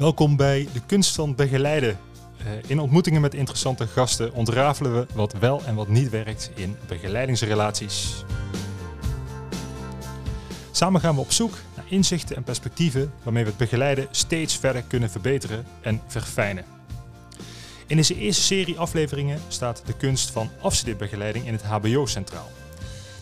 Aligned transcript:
Welkom 0.00 0.36
bij 0.36 0.68
De 0.72 0.80
Kunst 0.86 1.14
van 1.14 1.34
Begeleiden. 1.34 1.98
Uh, 2.40 2.46
in 2.66 2.80
ontmoetingen 2.80 3.20
met 3.20 3.34
interessante 3.34 3.86
gasten 3.86 4.32
ontrafelen 4.32 4.94
we 4.94 5.06
wat 5.14 5.32
wel 5.32 5.62
en 5.66 5.74
wat 5.74 5.88
niet 5.88 6.10
werkt 6.10 6.50
in 6.54 6.76
begeleidingsrelaties. 6.88 8.24
Samen 10.70 11.00
gaan 11.00 11.14
we 11.14 11.20
op 11.20 11.32
zoek 11.32 11.52
naar 11.76 11.84
inzichten 11.88 12.36
en 12.36 12.42
perspectieven 12.42 13.12
waarmee 13.22 13.42
we 13.42 13.48
het 13.48 13.58
begeleiden 13.58 14.08
steeds 14.10 14.56
verder 14.56 14.82
kunnen 14.82 15.10
verbeteren 15.10 15.64
en 15.80 16.00
verfijnen. 16.06 16.64
In 17.86 17.96
deze 17.96 18.18
eerste 18.18 18.42
serie 18.42 18.78
afleveringen 18.78 19.40
staat 19.48 19.82
de 19.86 19.96
kunst 19.96 20.30
van 20.30 20.50
afstudeerbegeleiding 20.60 21.46
in 21.46 21.52
het 21.52 21.62
HBO 21.62 22.06
centraal. 22.06 22.48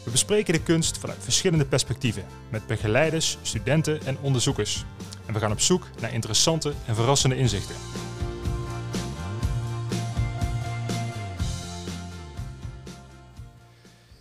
We 0.09 0.15
bespreken 0.15 0.53
de 0.53 0.63
kunst 0.63 0.99
vanuit 0.99 1.19
verschillende 1.23 1.65
perspectieven 1.65 2.25
met 2.51 2.67
begeleiders, 2.67 3.39
studenten 3.43 4.01
en 4.07 4.19
onderzoekers. 4.21 4.85
En 5.27 5.33
we 5.35 5.41
gaan 5.41 5.53
op 5.53 5.61
zoek 5.61 5.87
naar 6.01 6.13
interessante 6.13 6.73
en 6.87 6.95
verrassende 6.95 7.37
inzichten. 7.37 7.75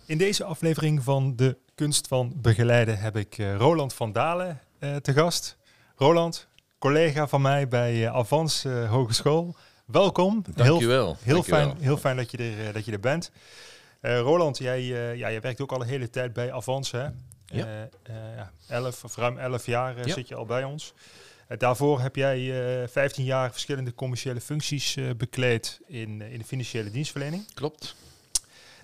In 0.06 0.18
deze 0.18 0.44
aflevering 0.44 1.02
van 1.02 1.36
de 1.36 1.56
kunst 1.74 2.06
van 2.06 2.32
begeleiden 2.36 2.98
heb 2.98 3.16
ik 3.16 3.38
uh, 3.38 3.56
Roland 3.56 3.94
van 3.94 4.12
Dalen 4.12 4.60
uh, 4.80 4.96
te 4.96 5.12
gast. 5.12 5.56
Roland, 5.96 6.48
collega 6.78 7.28
van 7.28 7.42
mij 7.42 7.68
bij 7.68 7.94
uh, 7.94 8.14
Avans 8.14 8.64
Hogeschool. 8.88 9.56
Welkom. 9.86 10.44
Dankjewel. 10.54 11.06
Heel, 11.06 11.34
heel, 11.34 11.42
fijn, 11.42 11.76
heel 11.80 11.96
fijn 11.96 12.16
dat 12.16 12.30
je 12.30 12.36
er, 12.36 12.72
dat 12.72 12.84
je 12.84 12.92
er 12.92 13.00
bent. 13.00 13.30
Roland, 14.00 14.58
jij, 14.58 14.82
ja, 14.82 15.14
jij 15.14 15.40
werkt 15.40 15.60
ook 15.60 15.72
al 15.72 15.80
een 15.80 15.86
hele 15.86 16.10
tijd 16.10 16.32
bij 16.32 16.52
Avans, 16.52 16.90
hè? 16.90 17.06
Ja. 17.46 17.88
ja 18.06 18.52
elf, 18.68 19.04
of 19.04 19.16
ruim 19.16 19.38
elf 19.38 19.66
jaar 19.66 19.94
zit 20.04 20.28
je 20.28 20.34
al 20.34 20.46
bij 20.46 20.64
ons. 20.64 20.94
daarvoor 21.58 22.00
heb 22.00 22.16
jij 22.16 22.52
15 22.88 23.24
jaar 23.24 23.50
verschillende 23.50 23.94
commerciële 23.94 24.40
functies 24.40 24.96
bekleed 25.16 25.80
in, 25.86 26.22
in 26.22 26.38
de 26.38 26.44
financiële 26.44 26.90
dienstverlening. 26.90 27.54
Klopt. 27.54 27.96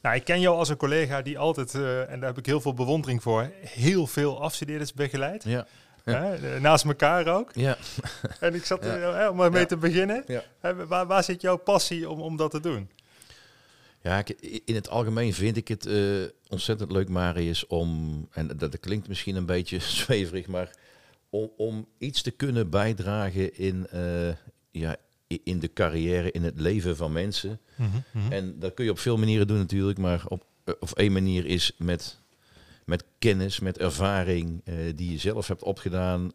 Nou, 0.02 0.16
ik 0.16 0.24
ken 0.24 0.40
jou 0.40 0.56
als 0.56 0.68
een 0.68 0.76
collega 0.76 1.22
die 1.22 1.38
altijd, 1.38 1.74
en 1.74 2.20
daar 2.20 2.28
heb 2.28 2.38
ik 2.38 2.46
heel 2.46 2.60
veel 2.60 2.74
bewondering 2.74 3.22
voor, 3.22 3.50
heel 3.60 4.06
veel 4.06 4.40
afstudeerders 4.42 4.92
begeleidt. 4.92 5.44
Ja. 5.44 5.66
Hè? 6.04 6.60
Naast 6.60 6.84
elkaar 6.84 7.26
ook. 7.26 7.50
Ja. 7.54 7.76
En 8.40 8.54
ik 8.54 8.64
zat 8.64 8.84
er, 8.84 9.30
om 9.30 9.52
mee 9.52 9.66
te 9.66 9.76
beginnen. 9.76 10.24
Ja. 10.26 10.42
Waar, 10.86 11.06
waar 11.06 11.24
zit 11.24 11.40
jouw 11.40 11.56
passie 11.56 12.10
om, 12.10 12.20
om 12.20 12.36
dat 12.36 12.50
te 12.50 12.60
doen? 12.60 12.90
Ja, 14.04 14.24
in 14.64 14.74
het 14.74 14.88
algemeen 14.88 15.34
vind 15.34 15.56
ik 15.56 15.68
het 15.68 15.86
uh, 15.86 16.24
ontzettend 16.48 16.92
leuk, 16.92 17.08
Marius, 17.08 17.66
om, 17.66 18.28
en 18.30 18.46
dat, 18.46 18.58
dat, 18.58 18.80
klinkt 18.80 19.08
misschien 19.08 19.36
een 19.36 19.46
beetje 19.46 19.78
zweverig, 20.02 20.46
maar 20.46 20.70
om, 21.30 21.50
om 21.56 21.86
iets 21.98 22.22
te 22.22 22.30
kunnen 22.30 22.70
bijdragen 22.70 23.58
in, 23.58 23.86
uh, 23.94 24.34
ja, 24.70 24.96
in 25.26 25.58
de 25.58 25.72
carrière, 25.72 26.30
in 26.30 26.42
het 26.42 26.60
leven 26.60 26.96
van 26.96 27.12
mensen. 27.12 27.60
Mhm, 27.74 27.88
mhm. 28.10 28.32
En 28.32 28.58
dat 28.58 28.74
kun 28.74 28.84
je 28.84 28.90
op 28.90 28.98
veel 28.98 29.16
manieren 29.16 29.46
doen 29.46 29.58
natuurlijk, 29.58 29.98
maar 29.98 30.24
op, 30.28 30.44
eh, 30.64 30.74
of 30.80 30.92
één 30.92 31.12
manier 31.12 31.46
is 31.46 31.72
met, 31.78 32.18
met 32.84 33.04
kennis, 33.18 33.60
met 33.60 33.78
ervaring 33.78 34.60
uh, 34.64 34.76
die 34.94 35.10
je 35.10 35.18
zelf 35.18 35.48
hebt 35.48 35.62
opgedaan. 35.62 36.32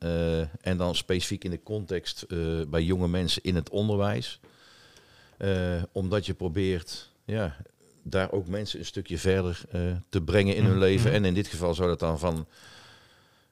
En 0.62 0.78
dan 0.78 0.96
specifiek 0.96 1.44
in 1.44 1.52
de 1.52 1.64
context 1.64 2.26
bij 2.70 2.84
jonge 2.84 3.08
mensen 3.08 3.44
in 3.44 3.56
het 3.56 3.70
onderwijs. 3.70 4.40
omdat 5.92 6.26
je 6.26 6.34
probeert 6.34 7.10
ja, 7.30 7.56
daar 8.04 8.32
ook 8.32 8.48
mensen 8.48 8.80
een 8.80 8.86
stukje 8.86 9.18
verder 9.18 9.62
te 10.10 10.22
brengen 10.22 10.56
in 10.56 10.64
hun 10.64 10.72
mhm, 10.72 10.80
leven. 10.80 11.12
En 11.12 11.26
in 11.26 11.34
dit 11.34 11.48
geval 11.48 11.74
zou 11.74 11.90
dat 11.90 12.00
dan 12.00 12.20
van 12.20 12.48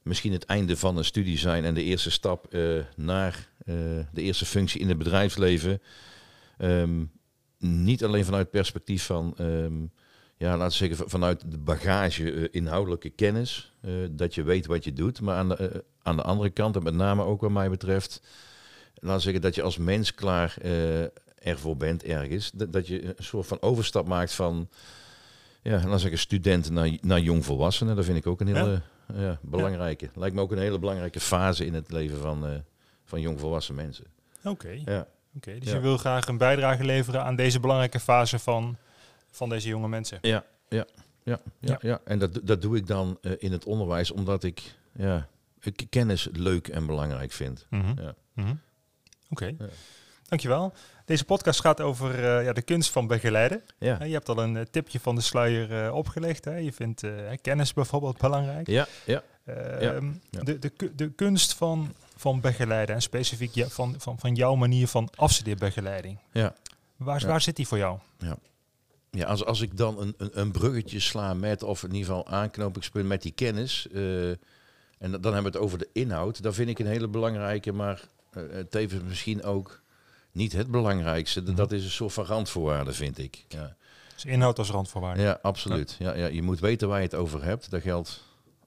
misschien 0.02 0.32
het 0.32 0.46
einde 0.46 0.78
van 0.78 0.98
een 0.98 1.06
studie 1.06 1.38
zijn 1.38 1.66
en 1.66 1.74
de 1.74 1.84
eerste 1.84 2.12
stap 2.12 2.54
naar 2.96 3.50
eh, 3.68 3.76
de 4.12 4.22
eerste 4.22 4.46
functie 4.46 4.82
in 4.82 4.88
het 4.88 4.98
bedrijfsleven. 4.98 5.82
Ehm, 6.58 7.04
niet 7.58 8.04
alleen 8.04 8.26
vanuit 8.26 8.50
perspectief 8.50 9.04
van, 9.04 9.36
um, 9.40 9.92
ja, 10.38 10.58
laten 10.58 10.80
we 10.80 10.88
zeggen, 10.88 11.10
vanuit 11.10 11.52
de 11.52 11.58
bagage 11.58 12.50
inhoudelijke 12.50 13.10
kennis, 13.10 13.74
dat 14.12 14.36
je 14.36 14.44
weet 14.44 14.66
wat 14.66 14.84
je 14.84 14.94
doet, 14.94 15.22
maar 15.22 15.36
aan 15.36 15.50
de, 15.50 15.84
aan 16.02 16.16
de 16.16 16.22
andere 16.22 16.50
kant, 16.50 16.76
en 16.76 16.84
met 16.84 16.94
name 16.94 17.24
ook 17.24 17.42
wat 17.42 17.52
mij 17.52 17.70
betreft, 17.70 18.22
laten 18.94 19.18
we 19.18 19.24
zeggen 19.24 19.42
dat 19.42 19.56
je 19.56 19.62
als 19.62 19.78
mens 19.78 20.14
klaar 20.14 20.56
ervoor 21.40 21.78
bent 21.78 22.04
ergens, 22.04 22.52
dat, 22.54 22.74
dat 22.74 22.88
je 22.88 23.06
een 23.06 23.24
soort 23.24 23.48
van 23.48 23.62
overstap 23.62 24.08
maakt 24.08 24.34
van, 24.34 24.70
ja, 25.62 25.90
we 25.90 25.98
zeggen, 25.98 26.20
student 26.20 26.70
naar, 26.70 26.98
naar 27.02 27.20
jongvolwassenen. 27.20 27.96
Dat 27.96 28.06
vind 28.06 28.18
ik 28.18 28.28
ook 28.28 28.42
een 28.42 28.56
hele 28.56 28.82
ja. 29.14 29.40
belangrijke. 29.42 30.10
Lijkt 30.16 30.36
me 30.36 30.42
ook 30.42 30.52
een 30.52 30.58
hele 30.58 30.80
belangrijke 30.80 31.20
fase 31.20 31.66
in 31.66 31.74
het 31.74 31.92
leven 31.92 32.18
van 32.18 32.64
van 33.08 33.22
jongvolwassen 33.22 33.76
mensen. 33.76 34.06
Oké. 34.44 34.82
Ja. 34.86 35.08
Oké, 35.36 35.60
dus 35.60 35.72
je 35.72 35.80
wil 35.80 35.98
graag 35.98 36.28
een 36.28 36.38
bijdrage 36.38 36.84
leveren 36.84 37.24
aan 37.24 37.36
deze 37.36 37.60
belangrijke 37.60 38.00
fase 38.00 38.40
van, 38.40 38.78
van 39.32 39.50
deze 39.50 39.68
jonge 39.68 39.88
mensen. 39.88 40.18
Ja, 40.22 40.46
ja, 40.70 40.86
ja, 41.24 41.40
ja. 41.60 41.78
ja. 41.82 42.02
En 42.04 42.20
dat, 42.20 42.40
dat 42.44 42.62
doe 42.62 42.78
ik 42.78 42.88
dan 42.88 43.18
uh, 43.22 43.32
in 43.38 43.52
het 43.52 43.66
onderwijs 43.66 44.12
omdat 44.12 44.44
ik, 44.44 44.76
ja, 44.92 45.28
ik 45.62 45.88
kennis 45.90 46.28
leuk 46.32 46.68
en 46.68 46.86
belangrijk 46.86 47.32
vind. 47.32 47.66
Mm 47.70 47.82
-hmm. 47.82 47.94
ja. 48.02 48.16
Mm 48.34 48.46
-hmm. 48.46 48.60
Oké. 49.30 49.54
Okay. 49.56 49.70
Dankjewel. 50.28 50.74
Deze 51.06 51.26
podcast 51.26 51.60
gaat 51.60 51.82
over 51.82 52.20
uh, 52.20 52.46
ja, 52.46 52.54
de 52.54 52.62
kunst 52.62 52.92
van 52.92 53.08
begeleiden. 53.08 53.62
Ja. 53.78 54.02
Uh, 54.02 54.08
je 54.08 54.14
hebt 54.14 54.30
al 54.30 54.38
een 54.38 54.56
uh, 54.56 54.62
tipje 54.62 55.00
van 55.00 55.16
de 55.16 55.22
sluier 55.22 55.92
opgelegd. 55.94 56.46
Hè? 56.46 56.56
Je 56.56 56.74
vindt 56.74 57.04
kennis 57.42 57.74
bijvoorbeeld 57.74 58.18
belangrijk. 58.18 58.68
Ja, 58.68 58.88
ja. 59.06 59.24
Ehm, 59.46 60.12
ja. 60.30 60.40
De, 60.44 60.60
de, 60.60 60.96
de 60.96 61.12
kunst 61.12 61.54
van 61.54 61.94
van 62.16 62.42
begeleiden 62.42 62.96
en 62.96 63.02
specifiek 63.02 63.54
ja, 63.54 63.68
van, 63.68 63.96
van, 63.98 64.20
van 64.20 64.36
jouw 64.36 64.56
manier 64.56 64.88
van 64.88 65.10
afstudeerbegeleiding. 65.16 66.20
Ja. 66.32 66.56
Waar, 66.96 67.28
waar 67.28 67.42
zit 67.42 67.56
die 67.56 67.68
voor 67.68 67.78
jou? 67.78 68.00
Ja. 68.18 68.38
Ja, 69.12 69.26
als, 69.26 69.46
als 69.46 69.62
ik 69.62 69.78
dan 69.78 70.00
een, 70.00 70.14
een, 70.18 70.40
een 70.40 70.52
bruggetje 70.52 71.00
sla 71.00 71.34
met, 71.34 71.64
of 71.64 71.84
in 71.84 71.94
ieder 71.94 72.06
geval 72.06 72.28
aanknopingspunt 72.28 73.08
met 73.08 73.22
die 73.22 73.32
kennis, 73.32 73.88
en 74.98 75.12
dan 75.12 75.34
hebben 75.34 75.44
we 75.44 75.48
het 75.48 75.58
over 75.58 75.78
de 75.78 75.90
inhoud, 75.94 76.42
dan 76.42 76.54
vind 76.54 76.70
ik 76.70 76.80
een 76.80 76.88
hele 76.88 77.08
belangrijke, 77.08 77.72
maar 77.72 78.02
tevens 78.70 79.04
misschien 79.04 79.44
ook 79.44 79.82
niet 80.38 80.54
het 80.54 80.72
belangrijkste. 80.72 81.42
Mm 81.42 81.56
Dat 81.56 81.72
is 81.72 81.84
een 81.84 81.90
soort 81.90 82.14
van 82.14 82.26
randvoorwaarde, 82.26 82.94
vind 82.94 83.18
ik. 83.18 83.46
Ja. 83.48 83.76
Dus 84.14 84.26
inhoud 84.26 84.60
als 84.60 84.70
randvoorwaarde? 84.70 85.22
Ja, 85.22 85.40
absoluut. 85.42 85.96
Ja. 86.00 86.16
Ja, 86.16 86.26
je 86.28 86.42
moet 86.42 86.60
weten 86.60 86.88
waar 86.88 86.98
je 86.98 87.04
het 87.04 87.16
over 87.16 87.44
hebt. 87.44 87.70
Dat 87.70 87.82
geldt 87.82 88.24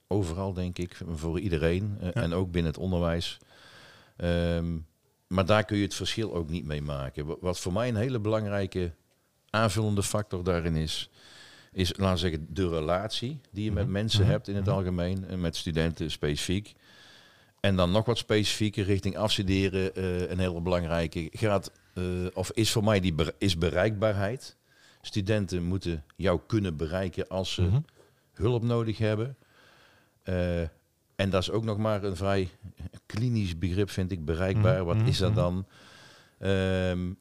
overal, 0.07 0.53
denk 0.53 0.79
ik, 0.79 0.99
voor 1.09 1.41
iedereen. 1.41 1.99
Uh, 2.03 2.09
En 2.13 2.33
ook 2.33 2.51
binnen 2.51 2.73
het 2.73 2.81
onderwijs. 2.81 3.39
Um, 4.17 4.87
maar 5.27 5.47
daar 5.47 5.65
kun 5.65 5.77
je 5.77 5.83
het 5.83 5.95
verschil 5.95 6.35
ook 6.35 6.49
niet 6.49 6.65
mee 6.65 6.83
maken. 6.83 7.37
Wat 7.41 7.59
voor 7.59 7.73
mij 7.73 7.89
een 7.89 7.97
hele 7.97 8.19
belangrijke 8.19 8.93
aanvullende 9.51 10.03
factor 10.03 10.45
daarin 10.45 10.77
is, 10.77 11.11
is, 11.73 11.97
laten 11.97 12.13
we 12.13 12.19
zeggen, 12.19 12.47
de 12.49 12.69
relatie 12.69 13.41
die 13.51 13.65
je 13.65 13.73
met 13.73 13.85
mhm. 13.85 13.93
mensen 13.93 14.23
mhm. 14.23 14.31
hebt 14.31 14.49
in 14.49 14.55
het 14.55 14.65
mhm. 14.65 14.75
algemeen, 14.75 15.25
en 15.29 15.41
met 15.41 15.57
studenten 15.57 16.11
specifiek. 16.11 16.75
En 17.61 17.77
dan 17.77 17.91
nog 17.91 18.05
wat 18.05 18.19
specifieker 18.19 18.85
richting 18.85 19.17
afstuderen, 19.17 19.99
uh, 19.99 20.31
een 20.31 20.39
hele 20.39 20.61
belangrijke 20.61 21.29
gaat, 21.33 21.73
uh, 21.95 22.27
of 22.35 22.51
is 22.51 22.71
voor 22.71 22.85
mij 22.85 23.01
die 23.01 23.15
is 23.39 23.59
bereikbaarheid. 23.59 24.57
Studenten 25.01 25.63
moeten 25.65 26.05
jou 26.17 26.41
kunnen 26.47 26.77
bereiken 26.77 27.29
als 27.29 27.55
ze 27.55 27.69
hulp 28.33 28.63
nodig 28.63 28.99
hebben. 28.99 29.37
Uh, 30.25 30.61
en 31.17 31.31
dat 31.31 31.43
is 31.43 31.51
ook 31.51 31.65
nog 31.65 31.79
maar 31.79 32.05
een 32.05 32.17
vrij 32.17 32.49
klinisch 33.07 33.59
begrip, 33.59 33.91
vind 33.91 34.13
ik, 34.13 34.25
bereikbaar. 34.25 34.85
Mhm, 34.85 34.85
Wat 34.85 35.09
is 35.09 35.19
dat 35.19 35.35
mhm. 35.35 35.41
dan? 35.41 35.67
Um, 36.49 37.19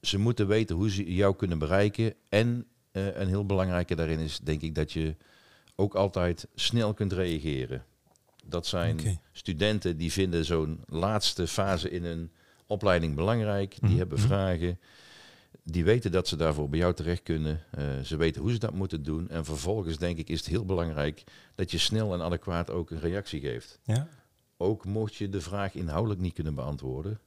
ze 0.00 0.18
moeten 0.18 0.46
weten 0.46 0.76
hoe 0.76 0.90
ze 0.90 1.14
jou 1.14 1.36
kunnen 1.36 1.58
bereiken. 1.58 2.14
En 2.28 2.66
een 2.92 3.28
heel 3.28 3.46
belangrijke 3.46 3.94
daarin 3.94 4.18
is, 4.18 4.38
denk 4.38 4.62
ik, 4.62 4.74
dat 4.74 4.92
je 4.92 5.16
ook 5.76 5.94
altijd 5.94 6.48
snel 6.54 6.94
kunt 6.94 7.12
reageren. 7.12 7.84
Dat 8.44 8.66
zijn 8.66 9.20
studenten 9.32 9.96
die 9.96 10.12
vinden 10.12 10.44
zo'n 10.44 10.80
laatste 10.86 11.46
fase 11.46 11.90
in 11.90 12.04
een 12.04 12.30
opleiding 12.66 13.14
belangrijk. 13.14 13.70
Die 13.80 13.88
mhm, 13.88 13.98
hebben 13.98 14.18
vragen 14.18 14.78
die 15.64 15.84
weten 15.84 16.12
dat 16.12 16.28
ze 16.28 16.36
daarvoor 16.36 16.68
bij 16.68 16.78
jou 16.78 16.94
terecht 16.94 17.22
kunnen. 17.22 17.62
Uh, 17.78 18.00
ze 18.00 18.16
weten 18.16 18.42
hoe 18.42 18.52
ze 18.52 18.58
dat 18.58 18.74
moeten 18.74 19.02
doen. 19.02 19.28
En 19.28 19.44
vervolgens 19.44 19.98
denk 19.98 20.18
ik 20.18 20.28
is 20.28 20.38
het 20.38 20.48
heel 20.48 20.64
belangrijk 20.64 21.24
dat 21.54 21.70
je 21.70 21.78
snel 21.78 22.12
en 22.14 22.22
adequaat 22.22 22.70
ook 22.70 22.90
een 22.90 23.00
reactie 23.00 23.40
geeft. 23.40 23.78
Ja. 23.82 24.08
Ook 24.56 24.84
mocht 24.84 25.14
je 25.14 25.28
de 25.28 25.40
vraag 25.40 25.74
inhoudelijk 25.74 26.20
niet 26.20 26.34
kunnen 26.34 26.54
beantwoorden. 26.54 27.20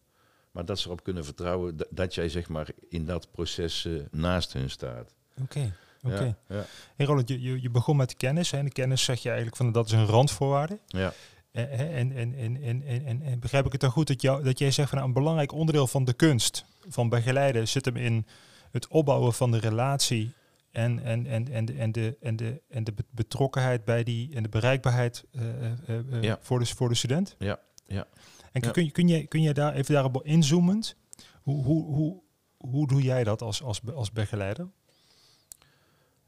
Maar 0.52 0.66
dat 0.66 0.80
ze 0.80 0.86
erop 0.88 1.04
kunnen 1.04 1.26
vertrouwen 1.26 1.78
dat, 1.90 2.16
jij 2.16 2.30
zeg 2.30 2.50
maar 2.50 2.70
in 2.90 3.06
dat 3.06 3.32
proces 3.32 3.86
uh, 3.86 4.02
naast 4.12 4.54
hun 4.54 4.70
staat. 4.70 5.14
Oké. 5.42 5.74
Oké. 6.06 6.16
Okay. 6.16 6.36
Ja, 6.48 6.66
Hey 6.96 7.06
Roland, 7.06 7.28
je, 7.28 7.42
je, 7.42 7.62
je 7.62 7.70
begon 7.70 7.98
met 7.98 8.16
kennis. 8.16 8.52
En 8.52 8.66
de 8.66 8.72
kennis 8.72 9.04
zeg 9.04 9.22
je 9.22 9.28
eigenlijk 9.28 9.58
van 9.58 9.72
dat 9.72 9.86
is 9.86 9.92
een 9.92 10.06
randvoorwaarde. 10.06 10.80
Ja. 10.88 11.14
En, 11.52 11.70
en, 11.70 12.16
en, 12.16 12.36
en, 12.36 12.84
en, 12.86 13.22
en, 13.22 13.40
begrijp 13.40 13.66
ik 13.66 13.72
het 13.72 13.82
dan 13.82 13.92
goed 13.92 14.08
dat, 14.08 14.22
jou, 14.22 14.44
dat 14.44 14.60
jij 14.60 14.72
zegt 14.72 14.90
van 14.90 14.98
nou, 14.98 15.10
een 15.10 15.16
belangrijk 15.16 15.52
onderdeel 15.52 15.88
van 15.88 16.06
de 16.06 16.14
kunst 16.14 16.66
van 16.88 17.10
begeleiden 17.10 17.68
zit 17.68 17.86
hem 17.86 17.96
in 17.96 18.26
het 18.72 18.88
opbouwen 18.88 19.34
van 19.34 19.52
de 19.52 19.60
relatie 19.60 20.34
en, 20.72 21.04
en, 21.04 21.28
en, 21.28 21.52
en, 21.52 21.66
de, 21.66 21.74
en, 21.74 21.92
de, 21.92 22.18
en, 22.22 22.36
de, 22.36 22.62
en 22.70 22.84
de 22.84 22.94
betrokkenheid 23.12 23.86
bij 23.86 24.04
die 24.04 24.36
en 24.36 24.44
de 24.44 24.50
bereikbaarheid 24.50 25.26
uh, 25.32 25.44
uh, 25.88 26.22
ja. 26.22 26.38
voor, 26.42 26.60
de, 26.60 26.66
voor 26.66 26.90
de 26.90 26.96
student? 26.96 27.36
Ja, 27.40 27.60
ja. 27.88 28.08
En 28.52 28.62
Ja. 28.62 28.72
kun, 28.72 28.86
je, 28.86 28.92
kun, 28.92 29.08
je, 29.08 29.28
kun 29.28 29.42
je 29.42 29.54
daar 29.54 29.74
even 29.74 29.94
daarop 29.94 30.26
inzoomend, 30.26 30.96
hoe, 31.42 31.64
hoe, 31.64 31.86
hoe, 31.86 32.22
hoe 32.58 32.88
doe 32.88 33.02
jij 33.02 33.24
dat 33.24 33.42
als, 33.42 33.64
als, 33.64 33.82
als 33.94 34.12
begeleider? 34.12 34.68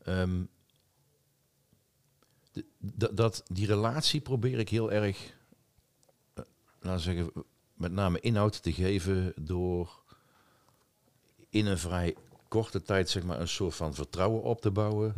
Ehm, 0.07 0.43
de- 2.79 3.13
dat- 3.13 3.43
die 3.47 3.65
relatie 3.67 4.21
probeer 4.21 4.59
ik 4.59 4.69
heel 4.69 4.91
erg, 4.91 5.33
eh, 6.33 6.43
laten 6.79 6.97
we 6.97 6.99
zeggen, 7.15 7.43
met 7.73 7.91
name 7.91 8.19
inhoud 8.19 8.63
te 8.63 8.73
geven 8.73 9.33
door 9.35 10.01
in 11.49 11.65
een 11.65 11.77
vrij 11.77 12.15
korte 12.47 12.81
tijd 12.81 13.09
zeg 13.09 13.23
maar, 13.23 13.39
een 13.39 13.47
soort 13.47 13.75
van 13.75 13.93
vertrouwen 13.93 14.41
op 14.43 14.61
te 14.61 14.71
bouwen. 14.71 15.13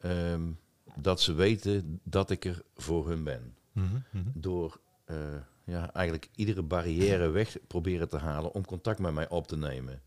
Ehm, 0.00 0.50
dat 0.94 1.20
ze 1.20 1.32
weten 1.32 2.00
dat 2.02 2.30
ik 2.30 2.44
er 2.44 2.62
voor 2.76 3.08
hun 3.08 3.24
ben. 3.24 3.56
Mhm, 3.72 3.86
mhm. 4.10 4.28
Door 4.34 4.80
eh, 5.04 5.16
ja, 5.64 5.92
eigenlijk 5.92 6.28
iedere 6.34 6.62
barrière 6.62 7.28
weg 7.28 7.56
proberen 7.66 8.08
te 8.08 8.16
halen 8.16 8.52
om 8.52 8.64
contact 8.64 8.98
met 8.98 9.12
mij 9.14 9.28
op 9.28 9.46
te 9.46 9.56
nemen. 9.56 10.02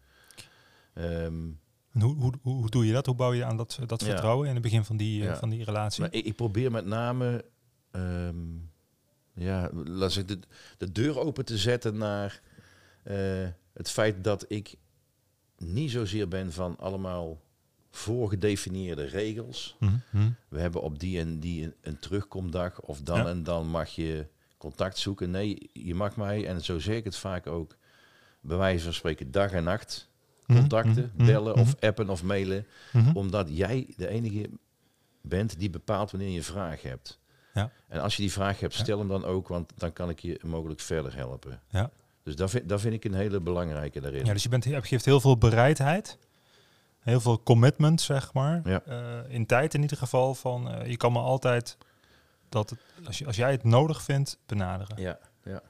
Ehm, 0.94 1.50
En 1.94 2.02
hoe, 2.02 2.16
hoe, 2.16 2.34
hoe, 2.42 2.70
doe 2.70 2.86
je 2.86 2.94
dat? 2.94 3.06
Hoe 3.06 3.16
bouw 3.16 3.34
je 3.34 3.46
aan 3.46 3.58
dat, 3.58 3.80
dat 3.86 4.04
vertrouwen 4.04 4.48
in 4.48 4.54
het 4.54 4.64
begin 4.64 4.86
van 4.86 4.98
die, 4.98 5.28
eh, 5.28 5.38
van 5.38 5.50
die 5.50 5.64
relatie? 5.64 6.02
Maar 6.02 6.14
ik, 6.14 6.26
ik 6.26 6.36
probeer 6.36 6.72
met 6.72 6.86
name 6.86 7.46
ehm, 7.92 8.36
ja, 9.34 9.70
laat 9.74 10.16
ik 10.16 10.28
de, 10.28 10.40
de 10.78 10.92
deur 10.92 11.20
open 11.20 11.46
te 11.46 11.58
zetten 11.58 11.98
naar 11.98 12.42
eh, 13.04 13.48
het 13.74 13.90
feit 13.90 14.24
dat 14.24 14.46
ik 14.48 14.76
niet 15.58 15.92
zozeer 15.92 16.28
ben 16.28 16.52
van 16.52 16.78
allemaal 16.78 17.42
voorgedefinieerde 17.92 19.04
regels. 19.04 19.76
Mhm, 19.80 19.96
mhm. 20.12 20.30
We 20.48 20.60
hebben 20.60 20.82
op 20.82 21.00
die 21.00 21.20
en 21.20 21.40
die 21.40 21.64
een, 21.64 21.74
een 21.82 22.00
terugkomdag 22.00 22.82
of 22.82 23.02
dan 23.02 23.18
Ja. 23.18 23.28
en 23.28 23.44
dan 23.44 23.68
mag 23.68 23.90
je 23.90 24.28
contact 24.58 24.98
zoeken. 24.98 25.32
Nee, 25.32 25.70
je 25.74 25.96
mag 25.96 26.16
mij, 26.16 26.48
en 26.48 26.64
zo 26.64 26.80
zeg 26.80 26.96
ik 26.96 27.04
het 27.04 27.18
vaak 27.18 27.48
ook, 27.48 27.76
bij 28.42 28.58
wijze 28.58 28.84
van 28.84 28.94
spreken 28.94 29.32
dag 29.32 29.52
en 29.52 29.64
nacht 29.64 30.10
contacten, 30.56 31.12
mhm, 31.16 31.26
bellen 31.26 31.52
mhm, 31.52 31.62
of 31.62 31.76
appen 31.80 32.10
of 32.10 32.24
mailen 32.24 32.66
mhm. 32.94 33.18
omdat 33.18 33.48
jij 33.50 33.94
de 33.98 34.08
enige 34.08 34.50
bent 35.22 35.60
die 35.60 35.70
bepaalt 35.70 36.12
wanneer 36.12 36.30
je 36.30 36.38
een 36.38 36.44
vraag 36.44 36.82
hebt. 36.82 37.20
Ja. 37.54 37.72
En 37.88 38.02
als 38.02 38.16
je 38.16 38.22
die 38.22 38.32
vraag 38.32 38.60
hebt, 38.60 38.74
stel 38.74 39.00
hem 39.00 39.08
dan 39.08 39.26
ook, 39.26 39.48
want 39.48 39.72
dan 39.76 39.94
kan 39.94 40.10
ik 40.10 40.20
je 40.20 40.40
mogelijk 40.46 40.80
verder 40.80 41.16
helpen. 41.16 41.62
Ja. 41.70 41.90
Dus 42.24 42.36
dat 42.36 42.50
vind, 42.50 42.70
dat 42.70 42.82
vind 42.82 42.94
ik 42.94 43.04
een 43.04 43.14
hele 43.14 43.40
belangrijke 43.40 44.02
daarin. 44.02 44.26
Ja, 44.26 44.34
dus 44.34 44.44
je 44.44 44.50
bent, 44.50 44.64
je 44.64 44.82
geeft 44.82 45.06
heel 45.06 45.20
veel 45.20 45.38
bereidheid, 45.38 46.18
heel 47.00 47.22
veel 47.22 47.44
commitment, 47.44 48.02
zeg 48.02 48.34
maar. 48.34 48.62
Ja. 48.64 48.82
Eh, 48.86 49.34
in 49.34 49.46
tijd 49.46 49.74
in 49.74 49.82
ieder 49.82 49.98
geval. 49.98 50.36
Van, 50.36 50.72
eh, 50.72 50.90
je 50.90 50.98
kan 50.98 51.12
me 51.12 51.20
altijd, 51.20 51.78
dat 52.50 52.70
het, 52.70 52.80
als, 53.06 53.18
je, 53.18 53.26
als 53.26 53.36
jij 53.36 53.52
het 53.52 53.64
nodig 53.64 54.02
vindt, 54.02 54.38
benaderen. 54.46 55.02
ja, 55.02 55.20
ja. 55.44 55.62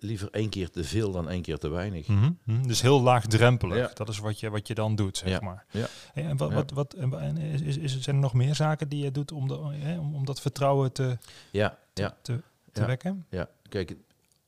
Liever 0.00 0.28
één 0.30 0.48
keer 0.48 0.70
te 0.70 0.84
veel 0.84 1.10
dan 1.12 1.28
één 1.28 1.42
keer 1.42 1.58
te 1.58 1.68
weinig. 1.68 2.06
Mhm, 2.08 2.30
mhm. 2.44 2.66
Dus 2.66 2.80
heel 2.82 3.00
laagdrempelig. 3.02 3.76
Ja. 3.76 3.90
Dat 3.94 4.08
is 4.08 4.18
wat 4.18 4.40
je, 4.40 4.50
wat 4.50 4.66
je 4.68 4.74
dan 4.74 4.94
doet, 4.96 5.16
zeg 5.16 5.28
Ja. 5.28 5.40
maar. 5.40 5.64
Ja. 5.70 5.86
Hey, 6.12 6.24
en 6.24 6.36
wat, 6.36 6.52
wat, 6.52 6.70
wat, 6.70 6.94
en, 6.94 7.36
is, 7.36 7.60
is, 7.60 7.76
is- 7.76 8.00
zijn 8.00 8.16
er 8.16 8.22
nog 8.22 8.34
meer 8.34 8.54
zaken 8.54 8.88
die 8.88 9.04
je 9.04 9.10
doet 9.10 9.32
om, 9.32 9.48
de, 9.48 9.54
hè, 9.70 9.98
om, 9.98 10.14
om 10.14 10.24
dat 10.24 10.40
vertrouwen 10.40 10.92
te, 10.92 11.18
Ja, 11.50 11.78
te, 11.92 12.02
ja, 12.02 12.16
te, 12.22 12.40
wekken? 12.86 13.26
ja. 13.30 13.48
Kijk, 13.68 13.96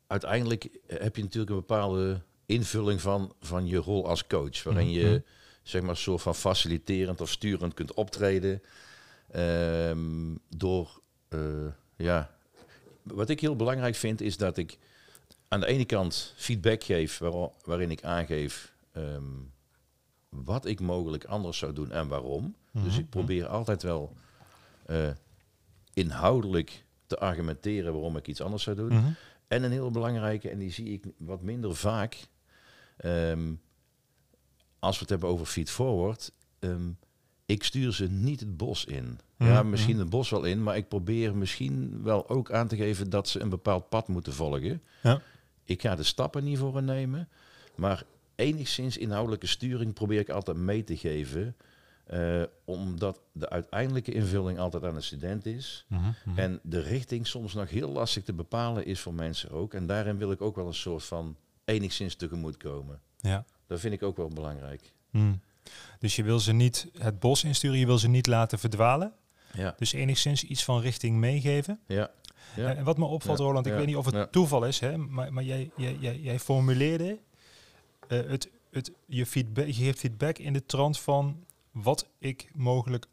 uiteindelijk 0.06 0.69
heb 0.87 1.16
je 1.16 1.22
natuurlijk 1.22 1.50
een 1.50 1.56
bepaalde 1.56 2.20
invulling 2.46 3.00
van, 3.00 3.34
van 3.40 3.66
je 3.66 3.76
rol 3.76 4.08
als 4.08 4.26
coach. 4.26 4.62
Waarin 4.62 4.86
Mhm, 4.86 4.94
je, 4.98 5.22
zeg 5.62 5.82
maar, 5.82 5.96
soort 5.96 6.22
van 6.22 6.34
faciliterend 6.34 7.20
of 7.20 7.31
sturend 7.31 7.75
kunt 7.75 7.94
optreden. 7.94 8.62
Ehm, 9.31 10.34
door, 10.56 11.00
eh, 11.28 11.38
ja, 11.96 12.31
wat 13.02 13.28
ik 13.28 13.40
heel 13.40 13.56
belangrijk 13.56 13.94
vind 13.94 14.20
is 14.20 14.36
dat 14.36 14.56
ik 14.56 14.78
aan 15.50 15.61
de 15.61 15.67
ene 15.67 15.85
kant 15.85 16.32
feedback 16.37 16.85
geef 16.85 17.19
waar- 17.19 17.49
waarin 17.64 17.91
ik 17.91 18.05
aangeef 18.05 18.73
ehm, 18.93 19.25
wat 20.29 20.67
ik 20.67 20.81
mogelijk 20.81 21.25
anders 21.25 21.58
zou 21.58 21.73
doen 21.73 21.91
en 21.93 22.08
waarom. 22.08 22.55
Dus 22.73 22.82
Mhm, 22.93 22.99
ik 23.00 23.08
probeer 23.11 23.47
altijd 23.47 23.82
wel 23.82 24.12
eh, 24.87 25.11
inhoudelijk 25.93 26.85
te 27.06 27.19
argumenteren 27.19 27.93
waarom 27.93 28.17
ik 28.17 28.26
iets 28.29 28.41
anders 28.41 28.62
zou 28.62 28.76
doen. 28.76 28.88
Mhm. 28.93 29.11
En 29.49 29.62
een 29.62 29.70
heel 29.70 29.91
belangrijke, 29.91 30.49
en 30.50 30.58
die 30.58 30.70
zie 30.73 30.87
ik 30.93 31.05
wat 31.17 31.43
minder 31.43 31.76
vaak, 31.76 32.26
ehm, 32.96 33.53
als 34.79 34.94
we 34.94 35.00
het 35.00 35.08
hebben 35.11 35.29
over 35.29 35.46
feed 35.46 35.70
forward, 35.70 36.32
ehm, 36.58 36.91
ik 37.46 37.62
stuur 37.64 37.93
ze 37.93 38.06
niet 38.06 38.41
het 38.41 38.56
bos 38.56 38.85
in. 38.85 39.19
Ja, 39.38 39.61
Mhm. 39.61 39.70
misschien 39.70 39.99
het 39.99 40.11
bos 40.11 40.31
wel 40.31 40.44
in, 40.44 40.62
maar 40.62 40.76
ik 40.76 40.88
probeer 40.88 41.37
misschien 41.37 42.03
wel 42.03 42.29
ook 42.29 42.53
aan 42.53 42.69
te 42.69 42.76
geven 42.76 43.11
dat 43.11 43.29
ze 43.29 43.41
een 43.41 43.49
bepaald 43.49 43.88
pad 43.88 44.08
moeten 44.08 44.32
volgen. 44.32 44.82
Ja. 45.03 45.20
Ik 45.70 45.82
ga 45.82 45.94
de 45.94 46.02
stappen 46.02 46.44
niet 46.44 46.58
voor 46.58 46.82
nemen, 46.82 47.28
maar 47.75 48.02
enigszins 48.34 48.96
inhoudelijke 48.96 49.46
sturing 49.46 49.93
probeer 49.94 50.19
ik 50.20 50.28
altijd 50.28 50.56
mee 50.56 50.84
te 50.84 50.96
geven. 50.96 51.56
eh, 52.06 52.43
omdat 52.64 53.20
de 53.32 53.49
uiteindelijke 53.49 54.12
invulling 54.12 54.58
altijd 54.58 54.84
aan 54.84 54.94
de 54.94 55.00
student 55.00 55.46
is. 55.46 55.84
Mhm, 55.88 56.02
mhm. 56.25 56.38
En 56.38 56.61
de 56.62 56.81
richting 56.81 57.26
soms 57.26 57.55
nog 57.55 57.70
heel 57.70 57.88
lastig 57.90 58.25
te 58.25 58.32
bepalen 58.32 58.87
is 58.87 59.00
voor 59.00 59.14
mensen 59.14 59.50
ook. 59.50 59.75
En 59.75 59.87
daarin 59.87 60.17
wil 60.19 60.31
ik 60.31 60.40
ook 60.40 60.56
wel 60.56 60.67
een 60.67 60.75
soort 60.75 61.05
van 61.05 61.37
enigszins 61.64 62.14
tegemoet 62.14 62.56
komen. 62.56 63.00
ja. 63.20 63.44
Dat 63.67 63.81
vind 63.81 63.94
ik 63.94 64.02
ook 64.02 64.17
wel 64.17 64.28
belangrijk. 64.28 64.93
Hmm. 65.11 65.40
Dus 65.99 66.17
je 66.17 66.22
wil 66.22 66.40
ze 66.40 66.52
niet 66.52 66.87
het 66.99 67.19
bos 67.19 67.44
insturen, 67.44 67.78
je 67.78 67.87
wil 67.87 67.99
ze 67.99 68.08
niet 68.08 68.26
laten 68.26 68.58
verdwalen. 68.58 69.12
Ja, 69.52 69.75
Dus 69.78 69.93
enigszins 69.93 70.44
iets 70.44 70.64
van 70.64 70.81
richting 70.81 71.17
meegeven. 71.17 71.81
ja, 71.87 72.11
ja. 72.56 72.75
En 72.75 72.85
wat 72.85 72.99
me 72.99 73.05
opvalt, 73.05 73.38
Ja, 73.38 73.44
Roland, 73.44 73.67
ik 73.67 73.73
ja, 73.73 73.79
weet 73.79 73.87
niet 73.87 73.97
of 73.97 74.05
het 74.05 74.14
ja. 74.14 74.26
toeval 74.26 74.64
is, 74.67 74.79
hè, 74.81 74.97
maar, 74.97 75.32
maar 75.32 75.44
jij, 75.44 75.70
jij, 75.76 75.97
jij, 76.00 76.19
jij 76.19 76.38
formuleerde 76.38 77.19
eh, 78.08 78.20
het, 78.26 78.50
het, 78.70 78.93
je, 79.06 79.26
feedback, 79.26 79.67
je 79.67 79.73
geeft 79.73 79.99
feedback 79.99 80.38
in 80.38 80.52
de 80.52 80.67
trant 80.67 80.99
van 81.00 81.44
wat 81.70 82.06
ik 82.19 82.50
mogelijk 82.55 83.06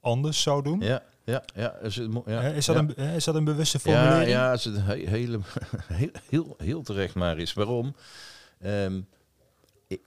anders 0.00 0.42
zou 0.42 0.62
doen. 0.62 0.80
ja, 0.80 1.02
ja, 1.24 1.44
ja. 1.54 1.74
Is, 1.76 1.96
het 1.96 2.12
ja, 2.26 2.40
Hè, 2.40 2.54
is, 2.54 2.66
dat 2.66 2.76
ja. 2.76 2.82
een, 3.04 3.14
is 3.14 3.24
dat 3.24 3.34
een 3.34 3.44
bewuste 3.44 3.78
Ja, 3.82 3.92
formulering? 3.92 4.30
ja, 4.30 4.52
is 4.52 4.64
het 4.64 4.76
he- 4.76 5.08
hele, 5.08 5.40
heel, 5.92 6.08
heel, 6.28 6.54
heel 6.58 6.82
terecht 6.82 7.14
maar 7.14 7.38
is. 7.38 7.52
Waarom? 7.52 7.94
Ehm, 8.60 9.00
ik, 9.86 10.00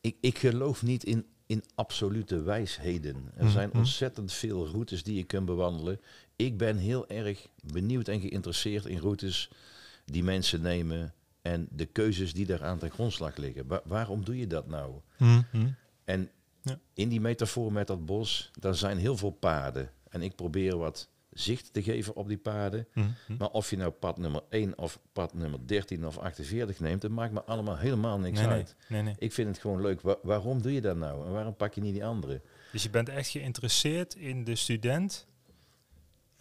ik, 0.00 0.16
ik 0.20 0.38
geloof 0.38 0.82
niet 0.82 1.04
in, 1.04 1.26
in 1.46 1.62
absolute 1.74 2.42
wijsheden. 2.42 3.30
Er 3.36 3.50
zijn 3.50 3.68
Mhm. 3.68 3.78
ontzettend 3.78 4.32
veel 4.32 4.66
routes 4.66 5.02
die 5.02 5.16
je 5.16 5.24
kunt 5.24 5.46
bewandelen. 5.46 6.00
Ik 6.36 6.56
ben 6.58 6.76
heel 6.76 7.08
erg 7.08 7.46
benieuwd 7.72 8.08
en 8.08 8.20
geïnteresseerd 8.20 8.86
in 8.86 8.98
routes 8.98 9.50
die 10.04 10.22
mensen 10.24 10.60
nemen 10.60 11.14
en 11.42 11.68
de 11.70 11.86
keuzes 11.86 12.32
die 12.34 12.46
daar 12.46 12.64
aan 12.64 12.78
ten 12.78 12.90
grondslag 12.90 13.36
liggen. 13.36 13.66
Wa- 13.66 13.82
waarom 13.84 14.24
doe 14.24 14.38
je 14.38 14.46
dat 14.46 14.66
nou? 14.66 14.92
Hmm, 15.16 15.44
hmm. 15.50 15.74
En 16.04 16.30
Ja. 16.62 16.78
in 16.94 17.08
die 17.08 17.20
metafoor 17.20 17.72
met 17.72 17.86
dat 17.86 18.06
bos, 18.06 18.50
daar 18.60 18.74
zijn 18.74 18.98
heel 18.98 19.16
veel 19.16 19.30
paden. 19.30 19.90
En 20.08 20.22
ik 20.22 20.34
probeer 20.36 20.76
wat 20.76 21.08
zicht 21.30 21.72
te 21.72 21.82
geven 21.82 22.16
op 22.16 22.28
die 22.28 22.36
paden. 22.38 22.86
Hmm, 22.92 23.14
hmm. 23.26 23.36
Maar 23.38 23.50
of 23.50 23.70
je 23.70 23.76
nou 23.76 23.90
pad 23.90 24.18
nummer 24.18 24.42
1 24.48 24.78
of 24.78 24.98
pad 25.12 25.34
nummer 25.34 25.66
13 25.66 26.06
of 26.06 26.18
48 26.18 26.80
neemt, 26.80 27.00
dat 27.00 27.10
maakt 27.10 27.32
me 27.32 27.42
allemaal 27.42 27.76
helemaal 27.76 28.18
niks 28.18 28.38
nee, 28.40 28.48
uit. 28.48 28.76
nee, 28.88 29.02
nee. 29.02 29.14
Ik 29.18 29.32
vind 29.32 29.48
het 29.48 29.58
gewoon 29.58 29.80
leuk. 29.80 30.00
Wa- 30.00 30.18
waarom 30.22 30.62
doe 30.62 30.72
je 30.72 30.80
dat 30.80 30.96
nou? 30.96 31.26
En 31.26 31.32
waarom 31.32 31.56
pak 31.56 31.74
je 31.74 31.80
niet 31.80 31.92
die 31.92 32.04
andere? 32.04 32.40
Dus 32.72 32.82
je 32.82 32.90
bent 32.90 33.08
echt 33.08 33.28
geïnteresseerd 33.28 34.14
in 34.14 34.44
de 34.44 34.54
student 34.56 35.26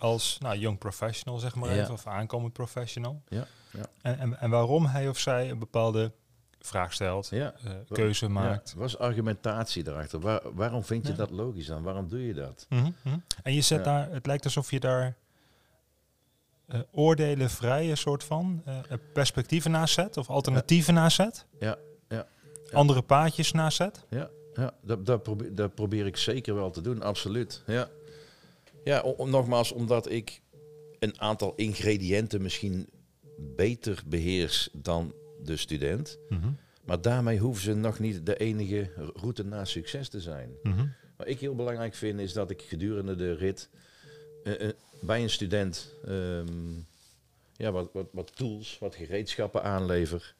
als 0.03 0.37
nou, 0.39 0.57
young 0.57 0.77
professional, 0.77 1.39
zeg 1.39 1.55
maar 1.55 1.75
Ja. 1.75 1.81
even, 1.81 1.93
of 1.93 2.07
aankomend 2.07 2.53
professional. 2.53 3.21
Ja, 3.27 3.47
ja. 3.71 3.85
En, 4.01 4.19
en, 4.19 4.39
en 4.39 4.49
waarom 4.49 4.85
hij 4.85 5.09
of 5.09 5.19
zij 5.19 5.49
een 5.49 5.59
bepaalde 5.59 6.11
vraag 6.59 6.93
stelt, 6.93 7.27
Ja. 7.29 7.53
eh, 7.63 7.71
keuze 7.89 8.27
maakt. 8.29 8.73
Was 8.77 8.97
argumentatie 8.97 9.87
erachter? 9.87 10.19
Waar, 10.19 10.41
waarom 10.53 10.83
vind 10.83 11.07
je 11.07 11.13
dat 11.13 11.29
logisch 11.29 11.65
dan? 11.67 11.83
Waarom 11.83 12.07
doe 12.07 12.25
je 12.27 12.33
dat? 12.33 12.65
Mhm, 12.69 12.91
mhm. 13.03 13.17
En 13.43 13.53
je 13.53 13.61
zet 13.61 13.83
daar, 13.83 14.09
het 14.11 14.25
lijkt 14.25 14.43
alsof 14.43 14.71
je 14.71 14.79
daar 14.79 15.15
eh, 16.65 16.79
oordelen 16.91 17.49
vrije 17.49 17.95
soort 17.95 18.23
van, 18.23 18.61
eh, 18.65 18.75
perspectieven 19.13 19.71
naast 19.71 19.93
zet 19.93 20.17
of 20.17 20.29
alternatieven 20.29 20.93
naast 20.93 21.15
zet. 21.15 21.45
Ja, 21.59 21.77
ja, 22.09 22.25
ja. 22.65 22.77
Andere 22.77 23.01
paadjes 23.01 23.51
naast 23.51 23.77
zet. 23.77 24.05
Ja, 24.09 24.29
ja 24.53 24.71
dat, 24.81 25.05
dat, 25.05 25.23
probeer, 25.23 25.55
dat 25.55 25.75
probeer 25.75 26.05
ik 26.05 26.17
zeker 26.17 26.55
wel 26.55 26.71
te 26.71 26.81
doen, 26.81 27.01
absoluut. 27.03 27.63
Ja, 27.65 27.87
ja 28.83 29.03
nogmaals, 29.17 29.71
omdat 29.71 30.11
ik 30.11 30.41
een 30.99 31.21
aantal 31.21 31.53
ingrediënten 31.55 32.41
misschien 32.41 32.89
beter 33.37 34.03
beheers 34.05 34.69
dan 34.73 35.13
de 35.43 35.57
student. 35.57 36.17
Mhm, 36.29 36.49
Maar 36.85 37.01
daarmee 37.01 37.37
hoeven 37.39 37.63
ze 37.63 37.73
nog 37.73 37.99
niet 37.99 38.25
de 38.25 38.37
enige 38.37 38.91
route 39.15 39.43
naar 39.45 39.67
succes 39.67 40.09
te 40.09 40.21
zijn. 40.21 40.49
mhm, 40.63 40.85
Wat 41.17 41.27
ik 41.27 41.39
heel 41.39 41.55
belangrijk 41.55 41.93
vind 41.95 42.19
is 42.19 42.33
dat 42.33 42.49
ik 42.49 42.61
gedurende 42.61 43.15
de 43.15 43.33
rit 43.33 43.69
eh, 44.43 44.67
eh, 44.67 44.73
bij 45.01 45.21
een 45.21 45.29
student 45.29 45.93
ehm, 46.05 46.71
ja, 47.55 47.71
wat, 47.71 47.89
wat, 47.93 48.07
wat 48.11 48.35
tools, 48.35 48.77
wat 48.79 48.95
gereedschappen 48.95 49.63
aanlever. 49.63 50.35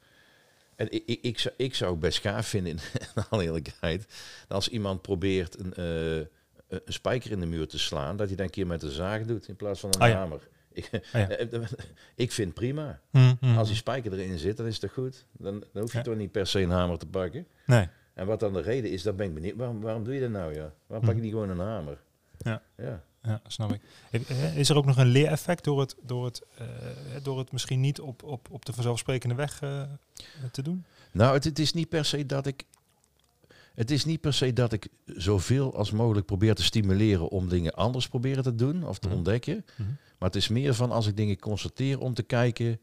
En 0.76 0.92
ik, 0.92 1.02
ik, 1.06 1.18
ik, 1.22 1.38
zou, 1.38 1.54
ik 1.56 1.74
zou 1.74 1.90
het 1.90 2.00
best 2.00 2.18
gaaf 2.18 2.46
vinden, 2.46 2.72
in 3.14 3.22
alle 3.30 3.42
eerlijkheid, 3.42 4.06
als 4.48 4.68
iemand 4.68 5.02
probeert 5.02 5.58
een, 5.58 5.74
eh, 5.74 6.26
een 6.68 6.80
spijker 6.86 7.30
in 7.30 7.40
de 7.40 7.46
muur 7.46 7.68
te 7.68 7.78
slaan, 7.78 8.16
dat 8.16 8.26
hij 8.26 8.36
dan 8.36 8.44
een 8.46 8.50
keer 8.52 8.66
met 8.66 8.82
een 8.82 8.90
zaag 8.90 9.22
doet 9.22 9.48
in 9.48 9.56
plaats 9.56 9.80
van 9.80 9.90
een 9.94 10.00
Ah 10.00 10.08
ja. 10.08 10.16
hamer. 10.16 10.48
Ik, 10.72 10.90
Ah, 11.12 11.28
ja. 11.28 11.36
ik 12.24 12.32
vind 12.32 12.54
prima. 12.54 13.00
Mm, 13.10 13.36
mm, 13.40 13.58
Als 13.58 13.68
die 13.68 13.76
spijker 13.76 14.12
erin 14.12 14.38
zit, 14.38 14.56
dan 14.56 14.66
is 14.66 14.80
dat 14.80 14.90
goed. 14.90 15.26
Dan, 15.32 15.64
dan 15.72 15.82
hoef 15.82 15.92
je 15.92 15.98
Ja. 15.98 16.04
toch 16.04 16.16
niet 16.16 16.32
per 16.32 16.46
se 16.46 16.60
een 16.60 16.70
hamer 16.70 16.98
te 16.98 17.06
pakken. 17.06 17.46
Nee. 17.66 17.88
En 18.14 18.26
wat 18.26 18.40
dan 18.40 18.52
de 18.52 18.60
reden 18.60 18.90
is, 18.90 19.02
dan 19.02 19.16
ben 19.16 19.26
ik 19.26 19.34
benieuwd. 19.34 19.56
Waarom, 19.56 19.80
waarom 19.80 20.04
doe 20.04 20.14
je 20.14 20.20
dat 20.20 20.30
nou, 20.30 20.54
ja? 20.54 20.72
Waarom 20.86 21.06
pak 21.06 21.16
je 21.16 21.22
niet 21.22 21.30
gewoon 21.32 21.48
een 21.50 21.58
hamer? 21.58 21.98
Ja. 22.38 22.62
Ja. 22.76 23.02
Ja, 23.22 23.40
snap 23.46 23.72
ik. 23.72 23.80
Eh, 24.28 24.56
Is 24.56 24.68
er 24.68 24.76
ook 24.76 24.84
nog 24.84 24.96
een 24.96 25.06
leereffect 25.06 25.64
door 25.64 25.80
het, 25.80 25.96
door 26.02 26.24
het, 26.24 26.42
eh, 26.58 26.66
door 27.22 27.38
het 27.38 27.52
misschien 27.52 27.80
niet 27.80 28.00
op, 28.00 28.22
op, 28.22 28.48
op 28.50 28.64
de 28.64 28.72
vanzelfsprekende 28.72 29.34
weg 29.34 29.60
eh, 29.62 29.82
te 30.52 30.62
doen? 30.62 30.84
Nou, 31.12 31.34
het, 31.34 31.44
het 31.44 31.58
is 31.58 31.72
niet 31.72 31.88
per 31.88 32.04
se 32.04 32.26
dat 32.26 32.46
ik. 32.46 32.64
Het 33.74 33.90
is 33.90 34.04
niet 34.04 34.20
per 34.20 34.34
se 34.34 34.52
dat 34.52 34.72
ik 34.72 34.88
zoveel 35.06 35.76
als 35.76 35.90
mogelijk 35.90 36.26
probeer 36.26 36.54
te 36.54 36.62
stimuleren 36.62 37.28
om 37.28 37.48
dingen 37.48 37.72
anders 37.74 38.08
proberen 38.08 38.42
te 38.42 38.54
doen 38.54 38.84
of 38.86 38.98
te 38.98 39.08
Mhm. 39.08 39.16
ontdekken. 39.16 39.64
Mhm. 39.76 39.88
Maar 40.18 40.28
het 40.28 40.36
is 40.36 40.48
meer 40.48 40.74
van 40.74 40.90
als 40.90 41.06
ik 41.06 41.16
dingen 41.16 41.38
constateer 41.38 42.00
om 42.00 42.14
te 42.14 42.22
kijken, 42.22 42.80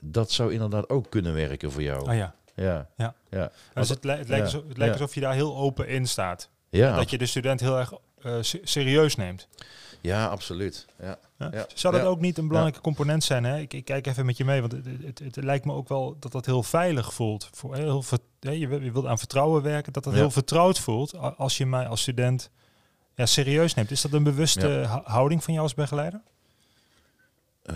dat 0.00 0.30
zou 0.30 0.52
inderdaad 0.52 0.88
ook 0.88 1.10
kunnen 1.10 1.34
werken 1.34 1.72
voor 1.72 1.82
jou. 1.82 2.08
Ah 2.08 2.16
ja. 2.16 2.34
Ja. 2.54 2.88
Ja. 2.96 3.14
Ja. 3.30 3.52
Dus 3.74 3.88
het, 3.88 4.04
li- 4.04 4.10
het 4.10 4.28
lijkt, 4.28 4.50
Ja. 4.50 4.56
alsof, 4.56 4.68
het 4.68 4.76
lijkt 4.78 4.94
Ja. 4.94 5.00
alsof 5.00 5.14
je 5.14 5.20
daar 5.20 5.34
heel 5.34 5.56
open 5.56 5.88
in 5.88 6.06
staat. 6.06 6.48
Ja, 6.68 6.96
Dat 6.96 7.10
je 7.10 7.18
de 7.18 7.26
student 7.26 7.60
heel 7.60 7.78
erg 7.78 7.92
eh, 8.22 8.36
se- 8.40 8.60
serieus 8.62 9.16
neemt. 9.16 9.48
Ja, 10.06 10.26
absoluut. 10.26 10.86
Ja. 11.00 11.18
Ja. 11.38 11.50
Ja. 11.52 11.66
Zou 11.74 11.94
dat 11.94 12.02
Ja. 12.02 12.08
ook 12.08 12.20
niet 12.20 12.38
een 12.38 12.46
belangrijke 12.48 12.80
component 12.80 13.24
zijn? 13.24 13.44
Hè? 13.44 13.58
Ik, 13.58 13.72
ik 13.72 13.84
kijk 13.84 14.06
even 14.06 14.26
met 14.26 14.36
je 14.36 14.44
mee, 14.44 14.60
want 14.60 14.72
het, 14.72 15.18
het, 15.18 15.36
lijkt 15.36 15.64
me 15.64 15.72
ook 15.72 15.88
wel 15.88 16.16
dat 16.18 16.32
dat 16.32 16.46
heel 16.46 16.62
veilig 16.62 17.14
voelt. 17.14 17.48
Voor, 17.52 17.74
heel, 17.74 18.04
je, 18.40 18.68
wil- 18.68 18.80
je 18.82 18.92
wilt 18.92 19.06
aan 19.06 19.18
vertrouwen 19.18 19.62
werken, 19.62 19.92
dat 19.92 20.04
dat 20.04 20.12
Ja. 20.12 20.18
heel 20.18 20.30
vertrouwd 20.30 20.78
voelt 20.78 21.14
als 21.36 21.56
je 21.56 21.66
mij 21.66 21.86
als 21.86 22.00
student 22.00 22.50
ja, 23.14 23.26
serieus 23.26 23.74
neemt. 23.74 23.90
Is 23.90 24.00
dat 24.00 24.12
een 24.12 24.22
bewuste 24.22 24.86
houding 25.04 25.44
van 25.44 25.52
jou 25.52 25.64
als 25.64 25.74
begeleider? 25.74 26.20
Eh. 27.62 27.74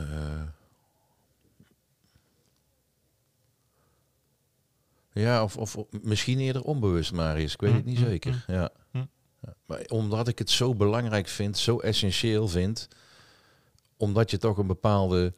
ja, 5.13 5.43
of, 5.43 5.57
of 5.57 5.77
misschien 6.03 6.39
eerder 6.39 6.63
onbewust, 6.63 7.13
Marius. 7.13 7.53
Ik 7.53 7.61
weet 7.61 7.73
het 7.73 7.85
niet 7.85 7.99
Mm, 7.99 8.05
mm, 8.05 8.11
zeker. 8.11 8.45
Ja. 8.47 8.69
mm. 8.93 9.01
Ja, 9.01 9.07
Maar 9.67 9.85
omdat 9.89 10.29
ik 10.29 10.39
het 10.39 10.51
zo 10.51 10.75
belangrijk 10.75 11.29
vind, 11.29 11.59
zo 11.59 11.79
essentieel 11.79 12.49
vind, 12.49 12.89
omdat 13.97 14.31
je 14.31 14.39
toch 14.39 14.59
een 14.59 14.67
bepaalde 14.67 15.35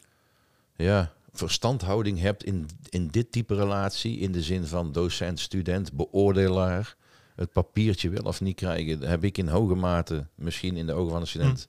ja, 0.75 1.13
verstandhouding 1.31 2.19
hebt 2.19 2.43
in, 2.43 2.69
in 2.89 3.07
dit 3.07 3.31
type 3.31 3.55
relatie, 3.55 4.17
in 4.17 4.31
de 4.31 4.41
zin 4.41 4.65
van 4.65 4.91
docent, 4.91 5.39
student, 5.39 5.93
beoordelaar, 5.93 6.95
het 7.35 7.51
papiertje 7.51 8.09
wel 8.09 8.23
of 8.23 8.41
niet 8.41 8.55
krijgen, 8.55 8.99
daar 8.99 9.09
heb 9.09 9.23
ik 9.23 9.37
in 9.37 9.47
hoge 9.47 9.75
mate, 9.75 10.27
misschien 10.35 10.77
in 10.77 10.85
de 10.85 10.93
ogen 10.93 11.11
van 11.11 11.21
een 11.21 11.27
student, 11.27 11.67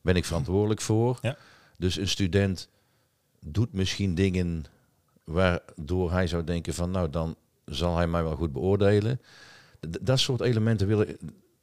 ben 0.00 0.16
ik 0.16 0.24
verantwoordelijk 0.24 0.80
voor. 0.80 1.18
Ja. 1.22 1.36
Dus 1.76 1.96
een 1.96 2.08
student 2.08 2.68
doet 3.40 3.72
misschien 3.72 4.14
dingen 4.14 4.64
waardoor 5.24 6.12
hij 6.12 6.26
zou 6.26 6.44
denken 6.44 6.74
van 6.74 6.90
nou 6.90 7.10
dan 7.10 7.36
zal 7.64 7.96
hij 7.96 8.06
mij 8.06 8.22
wel 8.22 8.36
goed 8.36 8.52
beoordelen. 8.52 9.20
D- 9.90 9.98
dat 10.00 10.18
soort 10.18 10.40
elementen 10.40 10.86
wil 10.86 11.00
ik, 11.00 11.18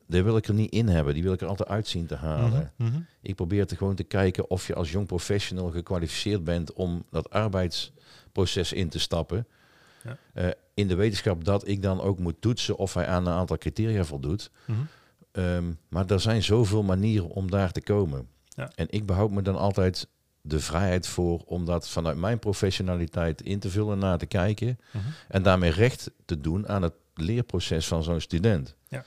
die 0.07 0.23
wil 0.23 0.37
ik 0.37 0.47
er 0.47 0.53
niet 0.53 0.71
in 0.71 0.87
hebben. 0.87 1.13
Die 1.13 1.23
wil 1.23 1.33
ik 1.33 1.41
er 1.41 1.47
altijd 1.47 1.69
uit 1.69 1.87
zien 1.87 2.05
te 2.05 2.15
halen. 2.15 2.71
Mhm, 2.75 2.89
mhm. 2.89 3.01
Ik 3.21 3.35
probeer 3.35 3.65
te 3.65 3.75
gewoon 3.75 3.95
te 3.95 4.03
kijken 4.03 4.49
of 4.49 4.67
je 4.67 4.75
als 4.75 4.91
jong 4.91 5.07
professional 5.07 5.71
gekwalificeerd 5.71 6.43
bent 6.43 6.73
om 6.73 7.05
dat 7.09 7.29
arbeidsproces 7.29 8.73
in 8.73 8.89
te 8.89 8.99
stappen. 8.99 9.47
Ja. 10.03 10.17
Eh, 10.33 10.49
in 10.73 10.87
de 10.87 10.95
wetenschap 10.95 11.43
dat 11.43 11.67
ik 11.67 11.81
dan 11.81 12.01
ook 12.01 12.19
moet 12.19 12.41
toetsen 12.41 12.77
of 12.77 12.93
hij 12.93 13.07
aan 13.07 13.27
een 13.27 13.33
aantal 13.33 13.57
criteria 13.57 14.03
voldoet. 14.03 14.51
Mhm. 14.65 14.79
Ehm, 15.31 15.71
maar 15.89 16.05
er 16.09 16.19
zijn 16.19 16.43
zoveel 16.43 16.83
manieren 16.83 17.29
om 17.29 17.51
daar 17.51 17.71
te 17.71 17.81
komen. 17.81 18.27
Ja. 18.49 18.71
En 18.75 18.87
ik 18.89 19.05
behoud 19.05 19.31
me 19.31 19.41
dan 19.41 19.57
altijd 19.57 20.07
de 20.41 20.59
vrijheid 20.59 21.07
voor 21.07 21.41
om 21.45 21.65
dat 21.65 21.89
vanuit 21.89 22.17
mijn 22.17 22.39
professionaliteit 22.39 23.41
in 23.41 23.59
te 23.59 23.69
vullen, 23.69 23.99
naar 23.99 24.17
te 24.17 24.25
kijken. 24.25 24.79
En 25.27 25.43
daarmee 25.43 25.71
recht 25.71 26.11
te 26.25 26.41
doen 26.41 26.67
aan 26.67 26.81
het 26.81 26.93
leerproces 27.13 27.87
van 27.87 28.03
zo'n 28.03 28.19
student. 28.19 28.75
Ja. 28.87 29.05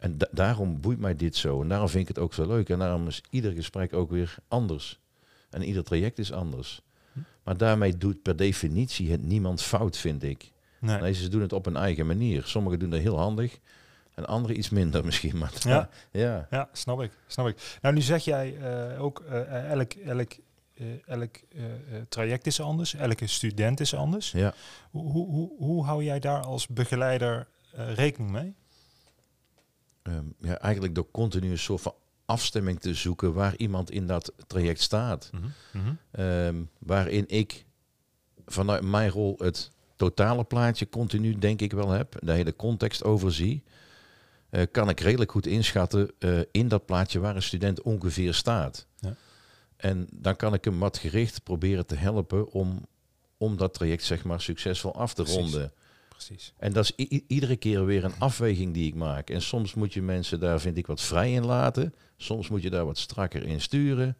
En 0.00 0.18
da- 0.18 0.28
daarom 0.30 0.80
boeit 0.80 0.98
mij 0.98 1.16
dit 1.16 1.36
zo. 1.36 1.62
En 1.62 1.68
daarom 1.68 1.88
vind 1.88 2.02
ik 2.02 2.08
het 2.08 2.24
ook 2.24 2.34
zo 2.34 2.46
leuk. 2.46 2.68
En 2.68 2.78
daarom 2.78 3.06
is 3.06 3.22
ieder 3.30 3.52
gesprek 3.52 3.92
ook 3.92 4.10
weer 4.10 4.34
anders. 4.48 5.00
En 5.50 5.62
ieder 5.62 5.84
traject 5.84 6.18
is 6.18 6.32
anders. 6.32 6.80
Hm. 7.12 7.18
Maar 7.42 7.56
daarmee 7.56 7.96
doet 7.96 8.22
per 8.22 8.36
definitie 8.36 9.10
het 9.10 9.22
niemand 9.22 9.62
fout, 9.62 9.96
vind 9.96 10.22
ik. 10.22 10.52
Nee. 10.78 11.00
Nee, 11.00 11.12
ze 11.12 11.28
doen 11.28 11.40
het 11.40 11.52
op 11.52 11.64
hun 11.64 11.76
eigen 11.76 12.06
manier. 12.06 12.42
Sommigen 12.44 12.78
doen 12.78 12.90
dat 12.90 13.00
heel 13.00 13.18
handig. 13.18 13.58
En 14.14 14.26
anderen 14.26 14.58
iets 14.58 14.70
minder 14.70 15.04
misschien. 15.08 15.36
Maar 15.38 15.52
Ja. 15.60 15.88
ja. 16.10 16.46
Ja, 16.50 16.68
snap 16.72 17.02
ik. 17.02 17.10
Snap 17.26 17.48
ik. 17.48 17.78
Nou, 17.82 17.94
nu 17.94 18.00
zeg 18.00 18.24
jij 18.24 18.56
eh, 18.56 19.02
ook, 19.02 19.20
eh, 19.28 19.70
elk, 19.70 19.92
elk, 19.92 20.30
eh, 20.74 20.86
elk 21.06 21.34
eh, 21.56 21.62
traject 22.08 22.46
is 22.46 22.60
anders, 22.60 22.94
elke 22.94 23.26
student 23.26 23.80
is 23.80 23.94
anders. 23.94 24.30
ja. 24.32 24.54
Hoe, 24.90 25.12
hoe, 25.12 25.50
hoe, 25.58 25.84
hou 25.84 26.04
jij 26.04 26.18
daar 26.18 26.42
als 26.42 26.66
begeleider 26.66 27.46
rekening 27.72 28.30
mee? 28.30 28.54
Ehm, 30.10 30.24
ja, 30.38 30.58
eigenlijk 30.58 30.94
door 30.94 31.10
continu 31.10 31.50
een 31.50 31.58
soort 31.58 31.80
van 31.80 31.94
afstemming 32.24 32.80
te 32.80 32.94
zoeken 32.94 33.32
waar 33.32 33.56
iemand 33.56 33.90
in 33.90 34.06
dat 34.06 34.32
traject 34.46 34.80
staat. 34.80 35.30
Mhm. 35.72 35.92
Ehm, 36.10 36.62
waarin 36.78 37.24
ik 37.26 37.64
vanuit 38.46 38.82
mijn 38.82 39.10
rol 39.10 39.34
het 39.38 39.70
totale 39.96 40.44
plaatje 40.44 40.88
continu 40.88 41.38
denk 41.38 41.60
ik 41.60 41.72
wel 41.72 41.90
heb, 41.90 42.16
de 42.20 42.32
hele 42.32 42.56
context 42.56 43.04
overzie, 43.04 43.62
eh, 44.50 44.62
kan 44.70 44.88
ik 44.88 45.00
redelijk 45.00 45.30
goed 45.30 45.46
inschatten 45.46 46.10
eh, 46.18 46.40
in 46.50 46.68
dat 46.68 46.86
plaatje 46.86 47.18
waar 47.18 47.36
een 47.36 47.42
student 47.42 47.82
ongeveer 47.82 48.34
staat. 48.34 48.86
Ja. 48.96 49.14
En 49.76 50.08
dan 50.12 50.36
kan 50.36 50.54
ik 50.54 50.64
hem 50.64 50.78
wat 50.78 50.98
gericht 50.98 51.42
proberen 51.42 51.86
te 51.86 51.94
helpen 51.94 52.52
om, 52.52 52.86
om 53.36 53.56
dat 53.56 53.74
traject 53.74 54.04
zeg 54.04 54.24
maar 54.24 54.40
succesvol 54.40 54.94
af 54.94 55.14
te 55.14 55.22
Precies. 55.22 55.40
ronden. 55.40 55.72
Precies. 56.26 56.52
En 56.58 56.72
dat 56.72 56.84
is 56.84 57.06
iedere 57.26 57.56
keer 57.56 57.84
weer 57.84 58.04
een 58.04 58.18
afweging 58.18 58.74
die 58.74 58.86
ik 58.86 58.94
maak. 58.94 59.30
En 59.30 59.42
soms 59.42 59.74
moet 59.74 59.92
je 59.92 60.02
mensen 60.02 60.40
daar, 60.40 60.60
vind 60.60 60.76
ik, 60.76 60.86
wat 60.86 61.00
vrij 61.00 61.32
in 61.32 61.44
laten. 61.46 61.94
Soms 62.16 62.48
moet 62.48 62.62
je 62.62 62.70
daar 62.70 62.84
wat 62.84 62.98
strakker 62.98 63.42
in 63.46 63.60
sturen. 63.60 64.16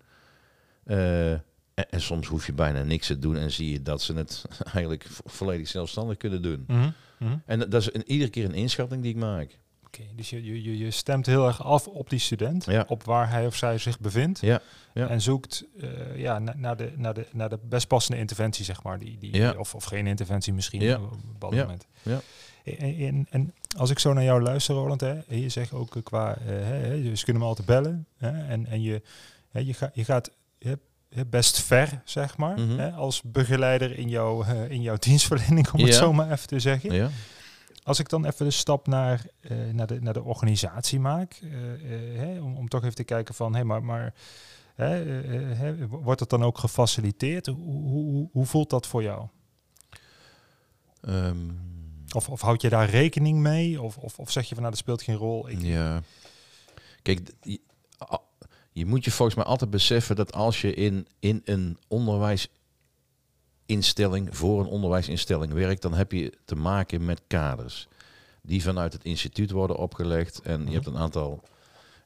Eh, 0.85 1.33
en, 1.33 1.43
en 1.91 2.01
soms 2.01 2.27
hoef 2.27 2.47
je 2.47 2.53
bijna 2.53 2.83
niks 2.83 3.07
te 3.07 3.19
doen 3.19 3.37
en 3.37 3.51
zie 3.51 3.71
je 3.73 3.83
dat 3.83 4.03
ze 4.03 4.15
het 4.15 4.45
eigenlijk 4.75 5.07
vo- 5.09 5.23
volledig 5.27 5.69
zelfstandig 5.69 6.17
kunnen 6.17 6.43
doen. 6.43 6.65
Mhm. 6.67 6.91
Mhm. 7.19 7.37
En 7.47 7.59
dat 7.59 7.75
is 7.75 7.95
een, 7.95 8.11
iedere 8.11 8.31
keer 8.31 8.45
een 8.45 8.55
inschatting 8.55 9.03
die 9.03 9.11
ik 9.11 9.19
maak. 9.21 9.59
Oké, 9.93 10.03
dus 10.17 10.31
je, 10.31 10.63
je, 10.63 10.79
je- 10.79 10.91
stemt 10.91 11.27
heel 11.27 11.47
erg 11.47 11.65
af 11.65 11.87
op 11.87 12.11
die 12.11 12.19
student, 12.19 12.65
Ja. 12.65 12.85
op 12.89 13.05
waar 13.05 13.31
hij 13.31 13.47
of 13.47 13.57
zij 13.57 13.79
zich 13.79 14.01
bevindt. 14.01 14.41
Ja, 14.41 14.61
ja. 14.95 15.09
En 15.09 15.21
zoekt 15.21 15.65
eh, 15.81 15.89
ja, 16.19 16.39
na- 16.39 16.55
naar, 16.57 16.77
de, 16.77 16.93
naar, 16.97 17.15
de, 17.15 17.27
naar 17.33 17.49
de 17.49 17.59
best 17.63 17.87
passende 17.87 18.19
interventie, 18.19 18.65
zeg 18.65 18.83
maar. 18.83 18.99
Die, 18.99 19.19
die, 19.19 19.37
Ja. 19.37 19.55
of, 19.59 19.75
of 19.75 19.85
geen 19.85 20.07
interventie 20.07 20.53
misschien 20.53 20.97
op 20.97 21.13
een 21.13 21.21
bepaald 21.33 21.55
Ja. 21.55 21.63
moment. 21.63 21.87
Ja. 22.03 22.21
En, 22.65 22.97
en, 22.99 23.27
en 23.31 23.55
als 23.77 23.91
ik 23.91 23.99
zo 23.99 24.13
naar 24.13 24.25
jou 24.25 24.43
luister, 24.43 24.75
Roland, 24.75 25.01
hè, 25.01 25.19
je 25.29 25.49
zegt 25.49 25.73
ook 25.73 25.97
eh, 25.97 26.03
qua, 26.03 26.37
eh, 26.37 26.45
hè, 26.47 27.17
ze 27.17 27.25
kunnen 27.25 27.43
me 27.43 27.49
altijd 27.49 27.67
bellen. 27.67 28.07
Hè, 28.17 28.47
en 28.49 28.67
en 28.67 28.83
je, 28.83 29.03
hè, 29.51 29.61
je, 29.61 29.75
ga, 29.75 29.91
je 29.95 30.05
gaat 30.05 30.31
best 31.27 31.61
ver, 31.61 32.01
zeg 32.05 32.37
maar, 32.37 32.59
Mhm. 32.61 32.79
hè, 32.79 32.91
als 32.91 33.23
begeleider 33.23 33.99
in, 33.99 34.09
jouw 34.09 34.43
eh, 34.43 34.71
in 34.71 34.83
jouw 34.83 34.97
dienstverlening, 35.07 35.71
om 35.71 35.81
het 35.85 35.95
zo 35.95 36.13
maar 36.13 36.31
even 36.33 36.47
te 36.49 36.61
zeggen. 36.61 36.93
Ja. 36.95 37.09
Als 37.83 37.99
ik 37.99 38.09
dan 38.09 38.25
even 38.25 38.45
de 38.47 38.51
stap 38.53 38.87
naar, 38.87 39.27
eh, 39.41 39.57
naar, 39.73 39.87
de, 39.87 40.01
naar 40.01 40.13
de 40.13 40.23
organisatie 40.23 41.01
maak, 41.01 41.41
eh, 41.43 42.37
eh, 42.37 42.45
om, 42.45 42.57
om 42.57 42.69
toch 42.69 42.83
even 42.83 42.95
te 42.95 43.05
kijken 43.05 43.35
van, 43.35 43.55
hé, 43.55 43.65
maar, 43.65 43.85
maar 43.85 44.15
hè, 44.75 44.89
hè, 45.55 45.87
wordt 45.89 46.21
het 46.21 46.29
dan 46.31 46.43
ook 46.45 46.59
gefaciliteerd? 46.59 47.47
Hoe, 47.47 47.57
hoe, 47.89 48.29
hoe- 48.33 48.47
voelt 48.47 48.71
dat 48.71 48.87
voor 48.87 49.03
jou? 49.03 49.27
Ehm, 51.01 51.51
Of, 52.15 52.29
of 52.29 52.41
houd 52.41 52.63
je 52.63 52.69
daar 52.69 52.91
rekening 52.91 53.39
mee? 53.39 53.83
Of, 53.83 53.97
of, 53.97 54.19
of 54.19 54.31
zeg 54.31 54.43
je 54.43 54.49
van, 54.55 54.59
nou, 54.63 54.71
dat 54.71 54.79
speelt 54.83 55.03
geen 55.03 55.17
rol? 55.17 55.49
Ik, 55.49 55.61
Ja. 55.63 56.03
Kijk, 57.03 57.31
je, 57.43 57.61
je 58.73 58.87
moet 58.87 59.05
je 59.05 59.11
volgens 59.11 59.37
mij 59.37 59.47
altijd 59.47 59.71
beseffen 59.71 60.17
dat 60.17 60.33
als 60.33 60.61
je 60.61 60.75
in, 60.75 61.07
in 61.19 61.41
een 61.45 61.79
onderwijsinstelling, 63.71 64.37
voor 64.37 64.61
een 64.61 64.67
onderwijsinstelling 64.67 65.53
werkt, 65.53 65.83
dan 65.83 65.95
heb 65.95 66.13
je 66.13 66.33
te 66.45 66.55
maken 66.55 67.05
met 67.05 67.23
kaders. 67.27 67.89
Die 68.43 68.63
vanuit 68.63 68.93
het 68.93 69.05
instituut 69.05 69.51
worden 69.51 69.77
opgelegd. 69.77 70.41
En 70.43 70.67
je 70.67 70.73
hebt 70.73 70.87
een 70.87 70.97
aantal 70.97 71.43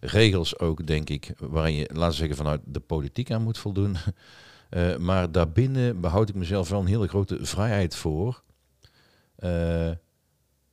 regels 0.01 0.59
ook, 0.59 0.87
denk 0.87 1.11
ik, 1.11 1.33
waarin 1.39 1.75
je, 1.75 1.89
laten 1.93 2.09
we 2.09 2.17
zeggen, 2.17 2.37
vanuit 2.37 2.61
de 2.65 2.81
politiek 2.81 3.31
aan 3.31 3.43
moet 3.43 3.59
voldoen. 3.59 3.97
Eh, 4.69 4.97
maar 4.97 5.33
daarbinnen 5.33 6.01
behoud 6.01 6.29
ik 6.29 6.35
mezelf 6.35 6.69
wel 6.69 6.81
een 6.81 6.87
hele 6.87 7.09
grote 7.09 7.39
vrijheid 7.41 7.97
voor. 7.97 8.43
Eh, 9.37 9.91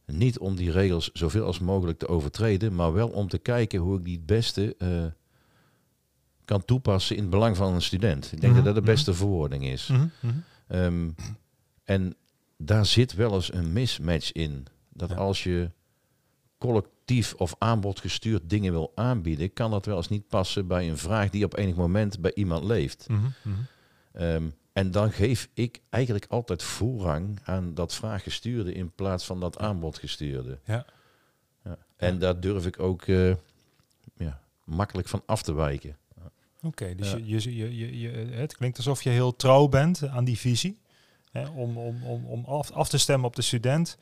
niet 0.05 0.39
om 0.39 0.55
die 0.55 0.71
regels 0.71 1.09
zoveel 1.13 1.45
als 1.45 1.59
mogelijk 1.59 1.99
te 1.99 2.07
overtreden, 2.07 2.75
maar 2.75 2.93
wel 2.93 3.09
om 3.09 3.27
te 3.27 3.37
kijken 3.37 3.79
hoe 3.79 3.97
ik 3.97 4.03
die 4.05 4.15
het 4.15 4.25
beste 4.25 4.75
eh, 4.77 5.05
kan 6.45 6.65
toepassen 6.65 7.15
in 7.15 7.21
het 7.21 7.31
belang 7.31 7.57
van 7.57 7.73
een 7.73 7.81
student. 7.81 8.25
Ik 8.31 8.41
denk 8.41 8.53
Mhm, 8.53 8.55
dat 8.55 8.65
dat 8.65 8.75
de 8.75 8.81
mhm. 8.81 8.89
beste 8.89 9.13
verwoording 9.13 9.65
is. 9.65 9.87
Mhm, 9.87 10.07
mhm. 10.19 10.33
Ehm, 10.71 11.09
en 11.83 12.15
daar 12.57 12.85
zit 12.85 13.13
wel 13.13 13.33
eens 13.33 13.53
een 13.53 13.73
mismatch 13.73 14.31
in. 14.31 14.67
Dat 14.89 15.09
Ja. 15.09 15.15
als 15.15 15.43
je 15.43 15.71
collectief 16.57 17.33
of 17.33 17.55
aanbodgestuurd 17.57 18.49
dingen 18.49 18.71
wil 18.71 18.91
aanbieden, 18.95 19.53
kan 19.53 19.71
dat 19.71 19.85
wel 19.85 19.97
eens 19.97 20.09
niet 20.09 20.27
passen 20.27 20.67
bij 20.67 20.89
een 20.89 20.97
vraag 20.97 21.29
die 21.29 21.45
op 21.45 21.57
enig 21.57 21.75
moment 21.75 22.19
bij 22.19 22.33
iemand 22.33 22.63
leeft. 22.63 23.07
Mhm, 23.09 23.19
mhm. 23.41 23.55
Ehm, 24.11 24.49
en 24.73 24.91
dan 24.91 25.11
geef 25.11 25.49
ik 25.53 25.81
eigenlijk 25.89 26.25
altijd 26.29 26.63
voorrang 26.63 27.39
aan 27.43 27.73
dat 27.73 27.93
vraaggestuurde 27.93 28.73
in 28.73 28.91
plaats 28.91 29.25
van 29.25 29.39
dat 29.39 29.57
aanbodgestuurde. 29.57 30.59
Ja. 30.65 30.85
Ja. 31.63 31.77
En 31.95 32.19
daar 32.19 32.39
durf 32.39 32.65
ik 32.65 32.79
ook 32.79 33.01
eh, 33.01 33.35
ja, 34.17 34.41
makkelijk 34.63 35.07
van 35.07 35.23
af 35.25 35.41
te 35.41 35.53
wijken. 35.53 35.97
Oké, 36.63 36.95
dus 36.95 37.11
Ja. 37.11 37.17
je, 37.23 37.55
je, 37.57 37.77
je, 37.77 37.99
je, 37.99 38.09
het 38.31 38.55
klinkt 38.57 38.77
alsof 38.77 39.01
je 39.03 39.09
heel 39.09 39.35
trouw 39.35 39.67
bent 39.67 40.07
aan 40.07 40.23
die 40.23 40.39
visie. 40.39 40.79
Hè, 41.31 41.47
om 41.47 41.77
om, 41.77 42.03
om, 42.03 42.25
om 42.25 42.45
af, 42.45 42.71
af 42.71 42.89
te 42.89 42.97
stemmen 42.97 43.27
op 43.27 43.35
de 43.35 43.41
student. 43.41 43.97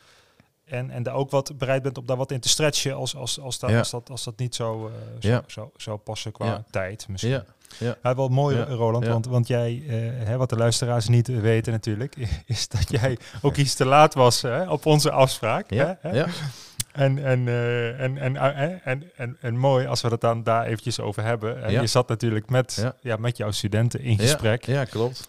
En, 0.66 0.90
en 0.92 1.04
daar 1.04 1.14
ook 1.14 1.32
wat 1.32 1.58
bereid 1.58 1.82
bent 1.84 1.98
om 1.98 2.06
daar 2.06 2.18
wat 2.18 2.32
in 2.32 2.40
te 2.40 2.50
stretchen 2.50 2.96
als, 2.96 3.16
als, 3.16 3.40
als, 3.40 3.60
dat, 3.60 3.70
Ja. 3.70 3.78
als, 3.78 3.90
dat, 3.90 4.10
als 4.10 4.24
dat 4.24 4.38
niet 4.38 4.56
zo, 4.56 4.88
eh, 4.88 4.94
zo, 5.20 5.28
Ja. 5.30 5.44
zo, 5.48 5.72
zou 5.78 5.98
passen 5.98 6.32
qua 6.32 6.64
tijd 6.72 7.08
misschien. 7.08 7.32
Ja, 7.32 7.46
ja. 7.80 7.98
Ja, 8.04 8.16
wel 8.16 8.28
mooi, 8.30 8.58
Ja. 8.58 8.64
Roland, 8.64 9.06
Ja. 9.06 9.12
want, 9.12 9.26
want 9.26 9.48
jij, 9.48 9.84
eh, 9.88 10.28
hè, 10.28 10.38
wat 10.38 10.50
de 10.50 10.56
luisteraars 10.56 11.08
niet 11.08 11.28
weten 11.28 11.72
natuurlijk, 11.74 12.16
is 12.46 12.68
dat 12.68 12.90
jij 12.90 13.18
ook 13.42 13.56
iets 13.56 13.74
te 13.76 13.86
laat 13.86 14.14
was 14.14 14.42
hè, 14.42 14.70
op 14.70 14.86
onze 14.86 15.12
afspraak. 15.12 15.70
Hè. 15.70 15.94
En, 17.00 17.24
en, 17.24 17.48
eh, 17.48 18.02
en, 18.02 18.18
en, 18.18 18.36
eh, 18.36 18.88
en, 18.88 19.12
en, 19.16 19.38
en 19.42 19.58
mooi 19.58 19.88
als 19.88 20.02
we 20.02 20.08
het 20.08 20.22
dan 20.22 20.44
daar 20.44 20.66
eventjes 20.66 21.00
over 21.00 21.24
hebben. 21.24 21.64
En 21.64 21.72
Ja. 21.72 21.82
Je 21.82 21.88
zat 21.88 22.08
natuurlijk 22.08 22.50
met, 22.50 22.78
ja. 22.82 22.96
Ja. 23.02 23.16
met 23.16 23.38
jouw 23.38 23.52
studenten 23.52 24.00
in 24.00 24.20
gesprek. 24.20 24.66
Ja, 24.66 24.74
ja, 24.74 24.86
klopt. 24.86 25.28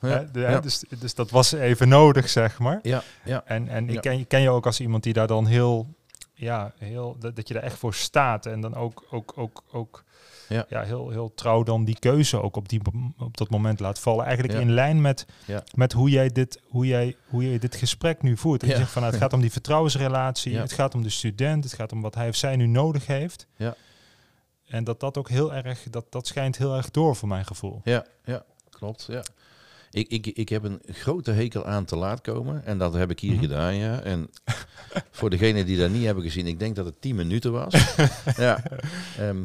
Dus, 0.62 0.84
dus 0.98 1.14
dat 1.14 1.30
was 1.30 1.52
even 1.52 1.88
nodig, 1.88 2.28
zeg 2.28 2.58
maar. 2.58 2.78
ja, 2.82 3.02
ja. 3.24 3.42
En, 3.44 3.68
en 3.68 3.88
ik 3.88 4.00
ken, 4.00 4.26
ken 4.26 4.40
je 4.40 4.50
ook 4.50 4.66
als 4.66 4.80
iemand 4.80 5.02
die 5.02 5.12
daar 5.12 5.26
dan 5.26 5.46
heel, 5.46 5.94
ja, 6.34 6.72
heel 6.78 7.16
dat, 7.18 7.36
dat 7.36 7.48
je 7.48 7.54
daar 7.54 7.62
echt 7.62 7.78
voor 7.78 7.94
staat. 7.94 8.46
En 8.46 8.60
dan 8.60 8.74
ook, 8.74 9.04
ook, 9.10 9.32
ook, 9.36 9.62
ook 9.72 10.04
ja. 10.50 10.66
Ja. 10.68 10.82
heel, 10.82 11.10
heel 11.10 11.34
trouw 11.34 11.62
dan 11.62 11.84
die 11.84 11.98
keuze 11.98 12.42
ook 12.42 12.56
op, 12.56 12.68
die, 12.68 12.80
op 13.18 13.36
dat 13.36 13.50
moment 13.50 13.80
laat 13.80 13.98
vallen. 14.00 14.24
Eigenlijk 14.24 14.54
Ja. 14.54 14.60
in 14.60 14.70
lijn 14.72 15.00
met, 15.00 15.26
Ja. 15.46 15.62
met 15.74 15.92
hoe, 15.92 16.10
jij 16.10 16.28
dit, 16.28 16.60
hoe, 16.68 16.86
jij, 16.86 17.16
hoe 17.28 17.48
jij 17.48 17.58
dit 17.58 17.74
gesprek 17.76 18.22
nu 18.22 18.36
voert. 18.36 18.62
En 18.62 18.68
je 18.68 18.76
zegt 18.76 18.90
van 18.90 19.02
nou, 19.02 19.14
het 19.14 19.22
gaat 19.22 19.32
om 19.32 19.40
die 19.40 19.52
vertrouwensrelatie, 19.52 20.56
het 20.58 20.72
gaat 20.72 20.94
om 20.94 21.02
de 21.02 21.10
student, 21.10 21.64
het 21.64 21.72
gaat 21.72 21.92
om 21.92 22.00
wat 22.00 22.14
hij 22.14 22.28
of 22.28 22.36
zij 22.36 22.56
nu 22.56 22.66
nodig 22.66 23.06
heeft. 23.06 23.46
Ja. 23.56 23.74
En 24.66 24.84
dat 24.84 25.00
dat 25.00 25.18
ook 25.18 25.28
heel 25.28 25.54
erg, 25.54 25.82
dat, 25.90 26.06
dat 26.12 26.26
schijnt 26.26 26.56
heel 26.58 26.76
erg 26.76 26.90
door 26.90 27.16
voor 27.16 27.28
mijn 27.28 27.46
gevoel. 27.46 27.80
Ja, 27.84 28.04
ja, 28.24 28.44
klopt. 28.70 29.06
Ja. 29.08 29.22
Ik, 29.92 30.08
ik, 30.08 30.26
ik 30.26 30.48
heb 30.48 30.64
een 30.64 30.80
grote 30.86 31.30
hekel 31.30 31.66
aan 31.66 31.84
te 31.84 31.96
laat 31.96 32.20
komen. 32.20 32.64
En 32.64 32.78
dat 32.78 32.94
heb 32.94 33.10
ik 33.10 33.20
hier 33.20 33.32
Mhm. 33.32 33.40
gedaan, 33.40 33.74
ja. 33.74 34.00
En 34.00 34.30
voor 35.10 35.30
degenen 35.30 35.66
die 35.66 35.78
dat 35.78 35.90
niet 35.90 36.04
hebben 36.04 36.24
gezien, 36.24 36.46
ik 36.46 36.58
denk 36.58 36.76
dat 36.76 36.84
het 36.84 37.00
10 37.00 37.14
minuten 37.16 37.52
was. 37.52 37.74
ja. 38.36 38.62
Ehm, 39.18 39.36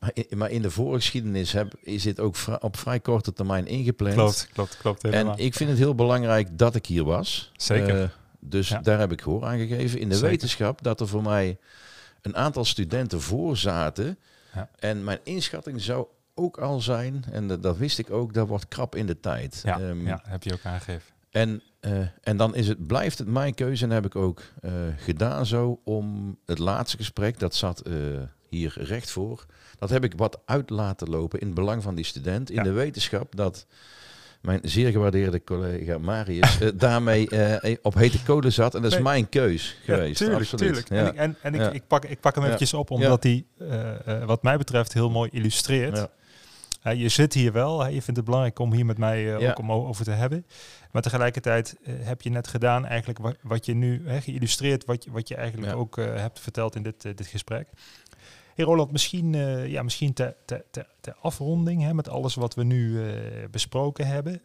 maar, 0.00 0.10
in, 0.14 0.38
maar 0.38 0.50
in 0.50 0.62
de 0.62 0.70
voorgeschiedenis 0.70 1.52
heb, 1.52 1.72
is 1.80 2.02
dit 2.02 2.20
ook 2.20 2.34
op 2.60 2.76
vrij 2.76 3.00
korte 3.00 3.32
termijn 3.32 3.66
ingepland. 3.66 4.14
Klopt, 4.14 4.48
klopt, 4.52 4.76
klopt 4.78 5.02
helemaal. 5.02 5.36
En 5.36 5.44
ik 5.44 5.54
vind 5.54 5.70
het 5.70 5.78
heel 5.78 5.94
belangrijk 5.94 6.58
dat 6.58 6.74
ik 6.74 6.86
hier 6.86 7.04
was. 7.04 7.50
Zeker. 7.56 8.02
Eh, 8.02 8.08
dus 8.40 8.68
Ja. 8.68 8.78
daar 8.80 8.98
heb 8.98 9.12
ik 9.12 9.20
gehoor 9.20 9.44
aan 9.44 9.58
gegeven. 9.58 10.00
In 10.00 10.08
de 10.08 10.14
Zeker. 10.14 10.30
wetenschap 10.30 10.82
dat 10.82 11.00
er 11.00 11.08
voor 11.08 11.22
mij 11.22 11.58
een 12.22 12.36
aantal 12.36 12.64
studenten 12.64 13.20
voor 13.20 13.56
zaten. 13.56 14.18
Ja. 14.54 14.68
En 14.78 15.04
mijn 15.04 15.18
inschatting 15.22 15.80
zou 15.80 16.06
ook 16.34 16.58
al 16.58 16.80
zijn, 16.80 17.24
en 17.30 17.48
dat, 17.48 17.62
dat 17.62 17.76
wist 17.76 17.98
ik 17.98 18.10
ook, 18.10 18.34
dat 18.34 18.48
wordt 18.48 18.68
krap 18.68 18.94
in 18.96 19.06
de 19.06 19.20
tijd. 19.20 19.60
ja, 19.64 19.80
Ehm, 19.80 20.06
ja, 20.06 20.20
heb 20.26 20.42
je 20.42 20.52
ook 20.52 20.64
aangegeven. 20.64 21.02
En, 21.30 21.62
eh, 21.80 21.98
en 22.22 22.36
dan 22.36 22.54
is 22.54 22.68
het, 22.68 22.86
blijft 22.86 23.18
het 23.18 23.28
mijn 23.28 23.54
keuze, 23.54 23.84
en 23.84 23.90
heb 23.90 24.04
ik 24.06 24.16
ook 24.16 24.42
eh, 24.62 24.72
gedaan 24.96 25.46
zo, 25.46 25.80
om 25.84 26.36
het 26.46 26.58
laatste 26.58 26.96
gesprek, 26.96 27.38
dat 27.38 27.54
zat 27.54 27.80
eh, 27.80 27.92
hier 28.48 28.74
recht 28.76 29.10
voor, 29.10 29.46
dat 29.78 29.90
heb 29.90 30.04
ik 30.04 30.12
wat 30.16 30.40
uit 30.44 30.70
laten 30.70 31.08
lopen 31.10 31.40
in 31.40 31.46
het 31.46 31.54
belang 31.54 31.82
van 31.82 31.94
die 31.94 32.04
student. 32.04 32.50
In 32.50 32.56
Ja. 32.56 32.62
de 32.62 32.70
wetenschap 32.72 33.36
dat 33.36 33.66
mijn 34.40 34.60
zeer 34.62 34.90
gewaardeerde 34.90 35.44
collega 35.44 35.98
Marius 35.98 36.60
eh, 36.60 36.68
daarmee 36.74 37.28
eh, 37.28 37.76
op 37.82 37.94
hete 37.94 38.22
kolen 38.22 38.52
zat. 38.52 38.74
En 38.74 38.82
dat 38.82 38.90
is 38.90 38.96
Nee. 38.96 39.06
mijn 39.06 39.28
keus 39.28 39.76
geweest. 39.84 40.18
Ja, 40.18 40.26
tuurlijk, 40.26 40.40
absoluut. 40.52 40.86
tuurlijk. 40.86 40.88
Ja. 40.88 40.96
En, 40.96 41.06
ik, 41.06 41.14
en, 41.16 41.36
en 41.42 41.54
ik, 41.54 41.60
Ja. 41.60 41.70
ik, 41.70 41.86
pak, 41.86 42.04
ik 42.04 42.20
pak 42.20 42.32
hem 42.34 42.42
Ja. 42.42 42.48
eventjes 42.48 42.74
op, 42.74 42.90
omdat 42.90 43.22
hij, 43.22 43.44
eh, 43.58 44.06
eh, 44.20 44.24
wat 44.26 44.42
mij 44.42 44.56
betreft, 44.56 44.92
heel 44.92 45.10
mooi 45.10 45.30
illustreert. 45.32 46.08
Je 46.90 47.08
zit 47.08 47.34
hier 47.34 47.52
wel, 47.52 47.86
je 47.86 48.02
vindt 48.02 48.16
het 48.16 48.24
belangrijk 48.24 48.58
om 48.58 48.72
hier 48.72 48.86
met 48.86 48.98
mij 48.98 49.34
eh, 49.34 49.48
ook 49.48 49.58
om 49.58 49.72
over 49.72 50.04
te 50.04 50.10
hebben. 50.10 50.46
Maar 50.90 51.02
tegelijkertijd 51.02 51.76
eh, 51.82 51.94
heb 51.98 52.22
je 52.22 52.30
net 52.30 52.48
gedaan 52.48 52.86
eigenlijk 52.86 53.18
wat, 53.18 53.36
wat 53.42 53.66
je 53.66 53.74
nu 53.74 54.02
geïllustreerd, 54.20 54.84
wat 54.84 55.04
je, 55.04 55.10
wat 55.10 55.28
je 55.28 55.34
eigenlijk 55.34 55.76
ook 55.76 55.98
eh, 55.98 56.14
hebt 56.14 56.40
verteld 56.40 56.76
in 56.76 56.82
dit, 56.82 57.02
dit 57.02 57.26
gesprek. 57.26 57.68
Hey 58.54 58.64
Roland, 58.64 58.92
misschien, 58.92 59.32
ja, 59.68 59.82
misschien 59.82 60.12
ter, 60.12 60.36
ter, 60.44 60.64
ter, 60.70 60.86
ter 61.00 61.16
afronding 61.20 61.82
hè, 61.82 61.94
met 61.94 62.08
alles 62.08 62.34
wat 62.34 62.54
we 62.54 62.64
nu 62.64 63.00
besproken 63.50 64.06
hebben 64.06 64.42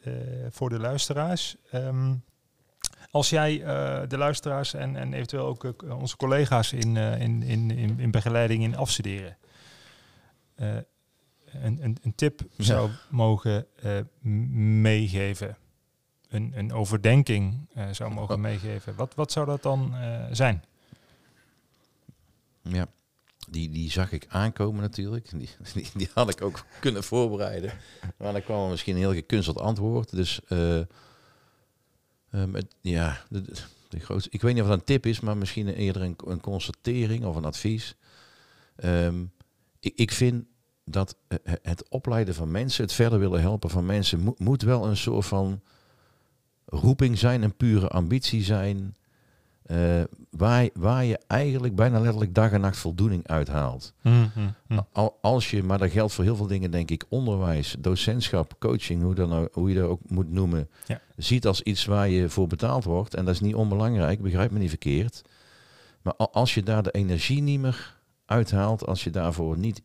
voor 0.49 0.69
de 0.69 0.79
luisteraars. 0.79 1.55
Ehm, 1.71 2.13
als 3.11 3.29
jij 3.29 3.57
de 4.07 4.17
luisteraars 4.17 4.73
en, 4.73 4.95
en 4.95 5.13
eventueel 5.13 5.45
ook 5.45 5.73
onze 5.89 6.17
collega's 6.17 6.73
in, 6.73 6.97
in, 6.97 7.43
in, 7.43 7.71
in, 7.71 7.99
in 7.99 8.11
begeleiding 8.11 8.63
in 8.63 8.75
afstuderen 8.75 9.37
een, 11.51 11.83
een, 11.83 11.97
een 12.01 12.15
tip 12.15 12.41
Ja. 12.55 12.63
zou 12.63 12.89
mogen 13.09 13.65
eh, 13.75 13.99
meegeven, 14.81 15.57
een, 16.29 16.51
een 16.55 16.73
overdenking 16.73 17.67
eh, 17.73 17.89
zou 17.91 18.13
mogen 18.13 18.35
Oh. 18.35 18.41
meegeven, 18.41 18.95
wat, 18.95 19.15
wat 19.15 19.31
zou 19.31 19.45
dat 19.45 19.61
dan 19.63 19.95
eh, 19.95 20.25
zijn? 20.31 20.63
Ja, 22.61 22.87
die, 23.49 23.69
die 23.69 23.91
zag 23.91 24.11
ik 24.11 24.25
aankomen 24.29 24.81
natuurlijk. 24.81 25.29
Die, 25.39 25.49
die, 25.73 25.89
die 25.93 26.09
had 26.13 26.29
ik 26.29 26.41
ook 26.41 26.65
kunnen 26.79 27.03
voorbereiden. 27.03 27.71
Maar 28.17 28.31
dan 28.33 28.43
kwam 28.43 28.63
er 28.63 28.69
misschien 28.69 28.93
een 28.95 28.99
heel 29.01 29.13
gekunsteld 29.13 29.59
antwoord. 29.59 30.09
Dus 30.15 30.41
het- 32.29 32.75
ja, 32.81 33.21
de, 33.29 33.43
grootste, 33.99 34.29
ik 34.31 34.41
weet 34.41 34.53
niet 34.53 34.61
of 34.63 34.69
dat 34.69 34.77
een 34.79 34.85
tip 34.85 35.05
is, 35.05 35.19
maar 35.19 35.37
misschien 35.37 35.67
eerder 35.67 36.01
een, 36.01 36.15
een 36.25 36.41
constatering 36.41 37.25
of 37.25 37.35
een 37.35 37.45
advies. 37.45 37.95
Ehm, 38.75 39.23
ik, 39.79 39.93
ik 39.95 40.11
vind 40.11 40.45
dat 40.89 41.15
eh, 41.27 41.37
het 41.61 41.89
opleiden 41.89 42.33
van 42.35 42.51
mensen, 42.51 42.83
het 42.83 42.93
verder 42.93 43.19
willen 43.19 43.41
helpen 43.41 43.69
van 43.69 43.85
mensen, 43.85 44.19
moet, 44.19 44.39
moet 44.39 44.61
wel 44.61 44.87
een 44.87 44.97
soort 44.97 45.25
van 45.25 45.61
roeping 46.65 47.17
zijn, 47.17 47.41
een 47.43 47.55
pure 47.55 47.87
ambitie 47.87 48.43
zijn. 48.43 48.95
eh, 49.63 50.01
waar, 50.29 50.69
waar 50.73 51.05
je 51.05 51.19
eigenlijk 51.27 51.75
bijna 51.75 51.99
letterlijk 51.99 52.35
dag 52.35 52.51
en 52.51 52.61
nacht 52.61 52.77
voldoening 52.77 53.27
uithaalt. 53.27 53.93
Al, 54.91 55.17
als 55.21 55.49
je, 55.51 55.63
maar 55.63 55.77
dat 55.77 55.91
geldt 55.91 56.13
voor 56.13 56.23
heel 56.23 56.35
veel 56.35 56.47
dingen, 56.47 56.71
denk 56.71 56.91
ik, 56.91 57.05
onderwijs, 57.09 57.75
docentschap, 57.79 58.55
coaching, 58.59 59.01
hoe, 59.03 59.15
dan 59.15 59.33
ook, 59.33 59.53
hoe 59.53 59.69
je 59.69 59.75
dat 59.79 59.89
ook 59.89 59.99
moet 60.09 60.31
noemen, 60.31 60.69
Ja. 60.85 61.01
ziet 61.15 61.47
als 61.47 61.61
iets 61.61 61.85
waar 61.85 62.09
je 62.09 62.29
voor 62.29 62.47
betaald 62.47 62.83
wordt. 62.83 63.13
En 63.15 63.25
dat 63.25 63.33
is 63.33 63.39
niet 63.41 63.55
onbelangrijk, 63.55 64.21
begrijp 64.21 64.51
me 64.51 64.59
niet 64.59 64.69
verkeerd. 64.69 65.21
Maar 66.01 66.13
als 66.15 66.53
je 66.53 66.63
daar 66.63 66.83
de 66.83 66.91
energie 66.91 67.41
niet 67.41 67.59
meer 67.59 67.95
uithaalt, 68.25 68.85
als 68.85 69.03
je 69.03 69.09
daarvoor 69.09 69.57
niet 69.57 69.81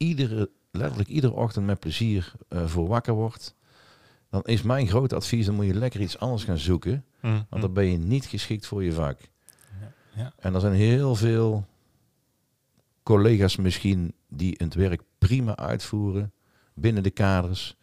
iedere, 0.00 0.50
letterlijk 0.70 1.08
iedere 1.08 1.32
ochtend 1.32 1.66
met 1.66 1.80
plezier 1.80 2.32
eh, 2.48 2.66
voor 2.66 2.86
wakker 2.86 3.14
wordt, 3.14 3.54
dan 4.30 4.42
is 4.44 4.62
mijn 4.62 4.88
groot 4.88 5.12
advies, 5.12 5.46
dan 5.46 5.54
moet 5.54 5.66
je 5.66 5.74
lekker 5.74 6.00
iets 6.00 6.18
anders 6.18 6.44
gaan 6.44 6.58
zoeken. 6.58 7.04
Want 7.20 7.62
dan 7.62 7.72
ben 7.72 7.90
je 7.90 7.98
niet 7.98 8.24
geschikt 8.24 8.66
voor 8.66 8.84
je 8.84 8.92
vak. 8.92 9.18
Ja, 9.80 9.92
ja. 10.14 10.32
En 10.38 10.54
er 10.54 10.60
zijn 10.60 10.72
heel 10.72 11.14
veel 11.14 11.66
collega's 13.02 13.56
misschien 13.56 14.14
die 14.28 14.54
het 14.56 14.74
werk 14.74 15.02
prima 15.18 15.56
uitvoeren 15.56 16.32
binnen 16.74 17.02
de 17.02 17.10
kaders. 17.10 17.76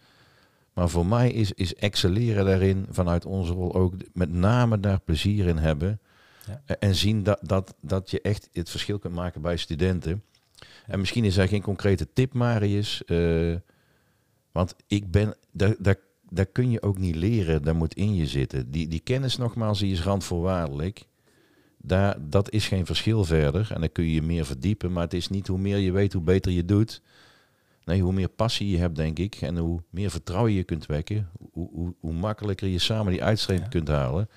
Maar 0.73 0.89
voor 0.89 1.05
mij 1.05 1.31
is, 1.31 1.51
is 1.51 1.75
excelleren 1.75 2.45
daarin 2.45 2.85
vanuit 2.89 3.25
onze 3.25 3.53
rol 3.53 3.75
ook 3.75 3.93
met 4.13 4.31
name 4.31 4.79
daar 4.79 4.99
plezier 4.99 5.47
in 5.47 5.57
hebben. 5.57 5.99
Ja. 6.45 6.75
En 6.79 6.95
zien 6.95 7.23
dat, 7.23 7.39
dat, 7.41 7.75
dat 7.81 8.11
je 8.11 8.21
echt 8.21 8.49
het 8.53 8.69
verschil 8.69 8.99
kunt 8.99 9.13
maken 9.13 9.41
bij 9.41 9.57
studenten. 9.57 10.23
En 10.87 10.99
misschien 10.99 11.23
is 11.25 11.37
er 11.37 11.47
geen 11.47 11.61
concrete 11.61 12.07
tip, 12.13 12.33
Marius. 12.33 13.03
eh, 13.05 13.55
want 14.51 14.75
ik 14.87 15.11
ben, 15.11 15.35
daar, 15.51 15.75
daar, 15.79 15.95
daar 16.29 16.45
kun 16.45 16.71
je 16.71 16.81
ook 16.81 16.97
niet 16.97 17.15
leren, 17.15 17.63
daar 17.63 17.75
moet 17.75 17.93
in 17.93 18.15
je 18.15 18.27
zitten. 18.27 18.71
Die, 18.71 18.87
die 18.87 18.99
kennis 18.99 19.37
nogmaals, 19.37 19.79
die 19.79 19.91
is 19.91 20.01
randvoorwaardelijk. 20.03 21.05
Daar, 21.77 22.17
dat 22.29 22.51
is 22.51 22.67
geen 22.67 22.85
verschil 22.85 23.23
verder. 23.23 23.71
En 23.73 23.79
dan 23.79 23.91
kun 23.91 24.03
je 24.03 24.13
je 24.13 24.21
meer 24.21 24.45
verdiepen. 24.45 24.91
Maar 24.91 25.03
het 25.03 25.13
is 25.13 25.29
niet 25.29 25.47
hoe 25.47 25.57
meer 25.57 25.77
je 25.77 25.91
weet, 25.91 26.13
hoe 26.13 26.21
beter 26.21 26.51
je 26.51 26.65
doet. 26.65 27.01
Nee, 27.85 28.01
hoe 28.01 28.13
meer 28.13 28.29
passie 28.29 28.69
je 28.69 28.77
hebt, 28.77 28.95
denk 28.95 29.19
ik. 29.19 29.35
En 29.35 29.57
hoe 29.57 29.81
meer 29.89 30.11
vertrouwen 30.11 30.51
je 30.53 30.63
kunt 30.63 30.85
wekken. 30.85 31.29
Hoe, 31.51 31.69
hoe, 31.71 31.93
hoe 31.99 32.13
makkelijker 32.13 32.67
je 32.67 32.79
samen 32.79 33.11
die 33.11 33.23
uitstreep 33.23 33.59
Ja. 33.61 33.67
kunt 33.67 33.87
halen. 33.87 34.29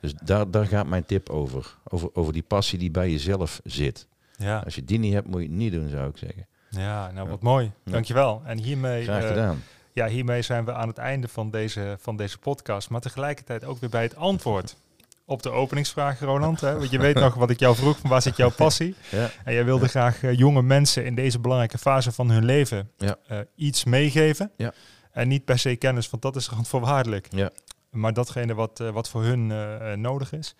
Dus 0.00 0.14
daar, 0.24 0.50
daar 0.50 0.66
gaat 0.66 0.86
mijn 0.86 1.04
tip 1.06 1.28
over. 1.28 1.78
over. 1.84 2.10
Over 2.14 2.32
die 2.32 2.42
passie 2.42 2.78
die 2.78 2.90
bij 2.90 3.10
jezelf 3.10 3.60
zit. 3.64 4.06
Ja. 4.36 4.58
Als 4.58 4.74
je 4.74 4.84
die 4.84 4.98
niet 4.98 5.12
hebt, 5.12 5.26
moet 5.26 5.40
je 5.42 5.46
het 5.48 5.56
niet 5.56 5.72
doen, 5.72 5.88
zou 5.88 6.08
ik 6.08 6.16
zeggen. 6.16 6.46
ja, 6.68 7.10
nou 7.10 7.24
Ja. 7.24 7.30
wat 7.30 7.42
mooi. 7.42 7.70
Dankjewel. 7.84 8.42
En 8.44 8.58
hiermee, 8.58 9.02
Graag 9.04 9.22
eh, 9.22 9.28
gedaan. 9.28 9.62
ja, 9.92 10.06
hiermee 10.08 10.42
zijn 10.42 10.64
we 10.64 10.72
aan 10.72 10.88
het 10.88 10.98
einde 10.98 11.28
van 11.28 11.50
deze, 11.50 11.96
van 12.00 12.16
deze 12.16 12.38
podcast, 12.38 12.90
maar 12.90 13.00
tegelijkertijd 13.00 13.64
ook 13.64 13.78
weer 13.78 13.90
bij 13.90 14.02
het 14.02 14.16
antwoord 14.16 14.76
op 15.24 15.42
de 15.42 15.50
openingsvraag, 15.50 16.20
Roland. 16.20 16.60
Hè? 16.60 16.78
Want 16.78 16.90
je 16.90 16.98
weet 16.98 17.14
nog 17.14 17.34
wat 17.34 17.50
ik 17.50 17.58
jou 17.58 17.76
vroeg, 17.76 17.98
van 17.98 18.10
waar 18.10 18.22
zit 18.22 18.36
jouw 18.36 18.50
passie? 18.50 18.94
Ja. 19.10 19.30
En 19.44 19.52
jij 19.52 19.64
wilde 19.64 19.88
graag 19.88 20.22
eh, 20.22 20.38
jonge 20.38 20.62
mensen 20.62 21.04
in 21.04 21.14
deze 21.14 21.38
belangrijke 21.38 21.78
fase 21.78 22.12
van 22.12 22.30
hun 22.30 22.44
leven 22.44 22.90
Ja. 22.96 23.16
eh, 23.26 23.38
iets 23.54 23.84
meegeven. 23.84 24.50
Ja. 24.56 24.72
En 25.12 25.28
niet 25.28 25.44
per 25.44 25.58
se 25.58 25.76
kennis, 25.76 26.10
want 26.10 26.22
dat 26.22 26.36
is 26.36 26.48
randvoorwaardelijk. 26.54 27.26
Ja. 27.30 27.50
Maar 27.92 28.12
datgene 28.12 28.54
wat, 28.54 28.80
eh, 28.80 28.90
wat 28.90 29.08
voor 29.08 29.22
hun 29.22 29.50
eh, 29.50 29.92
eh, 29.92 29.98
nodig 29.98 30.32
is. 30.32 30.54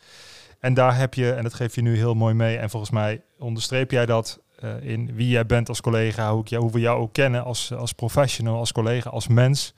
En 0.60 0.74
daar 0.74 0.96
heb 0.96 1.14
je, 1.14 1.32
en 1.32 1.42
dat 1.42 1.54
geef 1.54 1.74
je 1.74 1.82
nu 1.82 1.96
heel 1.96 2.14
mooi 2.14 2.34
mee. 2.34 2.56
En 2.56 2.70
volgens 2.70 2.90
mij 2.92 3.22
onderstreep 3.38 3.90
jij 3.90 4.06
dat 4.06 4.40
in 4.80 5.14
wie 5.14 5.28
jij 5.28 5.46
bent 5.46 5.68
als 5.68 5.80
collega, 5.80 6.32
hoe, 6.32 6.40
ik 6.40 6.48
jou, 6.48 6.62
hoe 6.62 6.72
we 6.72 6.80
jou 6.80 7.00
ook 7.00 7.12
kennen 7.12 7.44
als, 7.44 7.72
als 7.72 7.92
professional, 7.92 8.58
als 8.58 8.72
collega, 8.72 9.10
als 9.10 9.28
mens. 9.28 9.74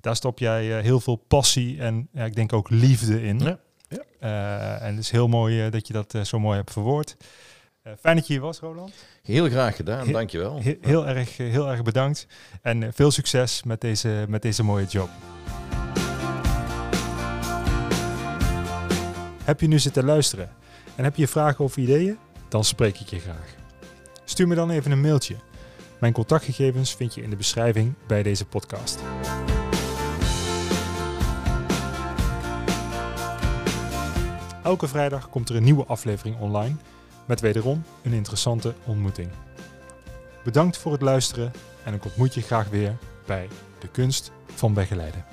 Daar 0.00 0.16
stop 0.16 0.38
jij 0.38 0.80
heel 0.82 1.00
veel 1.00 1.16
passie 1.16 1.80
en 1.80 2.08
ja, 2.12 2.24
ik 2.24 2.34
denk 2.34 2.52
ook 2.52 2.70
liefde 2.70 3.22
in. 3.22 3.38
Ja, 3.38 3.58
Eh, 4.18 4.82
en 4.82 4.88
het 4.90 4.98
is 4.98 5.10
heel 5.10 5.28
mooi 5.28 5.70
dat 5.70 5.86
je 5.86 5.92
dat 5.92 6.16
zo 6.22 6.38
mooi 6.38 6.56
hebt 6.56 6.72
verwoord. 6.72 7.16
Fijn 8.00 8.16
dat 8.16 8.26
je 8.26 8.32
hier 8.32 8.42
was, 8.42 8.58
Roland. 8.58 8.92
Heel 9.22 9.48
graag 9.48 9.76
gedaan, 9.76 10.04
Heel- 10.04 10.12
dankjewel. 10.12 10.62
He- 10.62 10.78
heel, 10.80 11.06
erg, 11.08 11.36
heel 11.36 11.70
erg 11.70 11.82
bedankt. 11.82 12.26
En 12.62 12.92
veel 12.92 13.10
succes 13.10 13.62
met 13.62 13.80
deze, 13.80 14.24
met 14.28 14.42
deze 14.42 14.62
mooie 14.62 14.86
job. 14.86 15.08
Heb 19.44 19.60
je 19.60 19.66
nu 19.66 19.78
zitten 19.78 20.04
luisteren 20.04 20.50
en 20.96 21.04
heb 21.04 21.16
je 21.16 21.28
vragen 21.28 21.64
of 21.64 21.76
ideeën? 21.76 22.18
Dan 22.48 22.64
spreek 22.64 23.00
ik 23.00 23.06
je 23.06 23.18
graag. 23.18 23.54
Stuur 24.24 24.48
me 24.48 24.54
dan 24.54 24.70
even 24.70 24.90
een 24.90 25.00
mailtje. 25.00 25.36
Mijn 26.00 26.12
contactgegevens 26.12 26.94
vind 26.94 27.14
je 27.14 27.22
in 27.22 27.30
de 27.30 27.36
beschrijving 27.36 27.94
bij 28.06 28.22
deze 28.22 28.46
podcast. 28.46 29.00
Elke 34.62 34.88
vrijdag 34.88 35.28
komt 35.28 35.48
er 35.48 35.56
een 35.56 35.64
nieuwe 35.64 35.84
aflevering 35.84 36.38
online 36.38 36.74
met 37.26 37.40
wederom 37.40 37.84
een 38.02 38.12
interessante 38.12 38.74
ontmoeting. 38.84 39.28
Bedankt 40.44 40.78
voor 40.78 40.92
het 40.92 41.02
luisteren 41.02 41.52
en 41.84 41.94
ik 41.94 42.04
ontmoet 42.04 42.34
je 42.34 42.42
graag 42.42 42.68
weer 42.68 42.96
bij 43.26 43.48
De 43.78 43.88
Kunst 43.88 44.32
van 44.54 44.74
Begeleiden. 44.74 45.31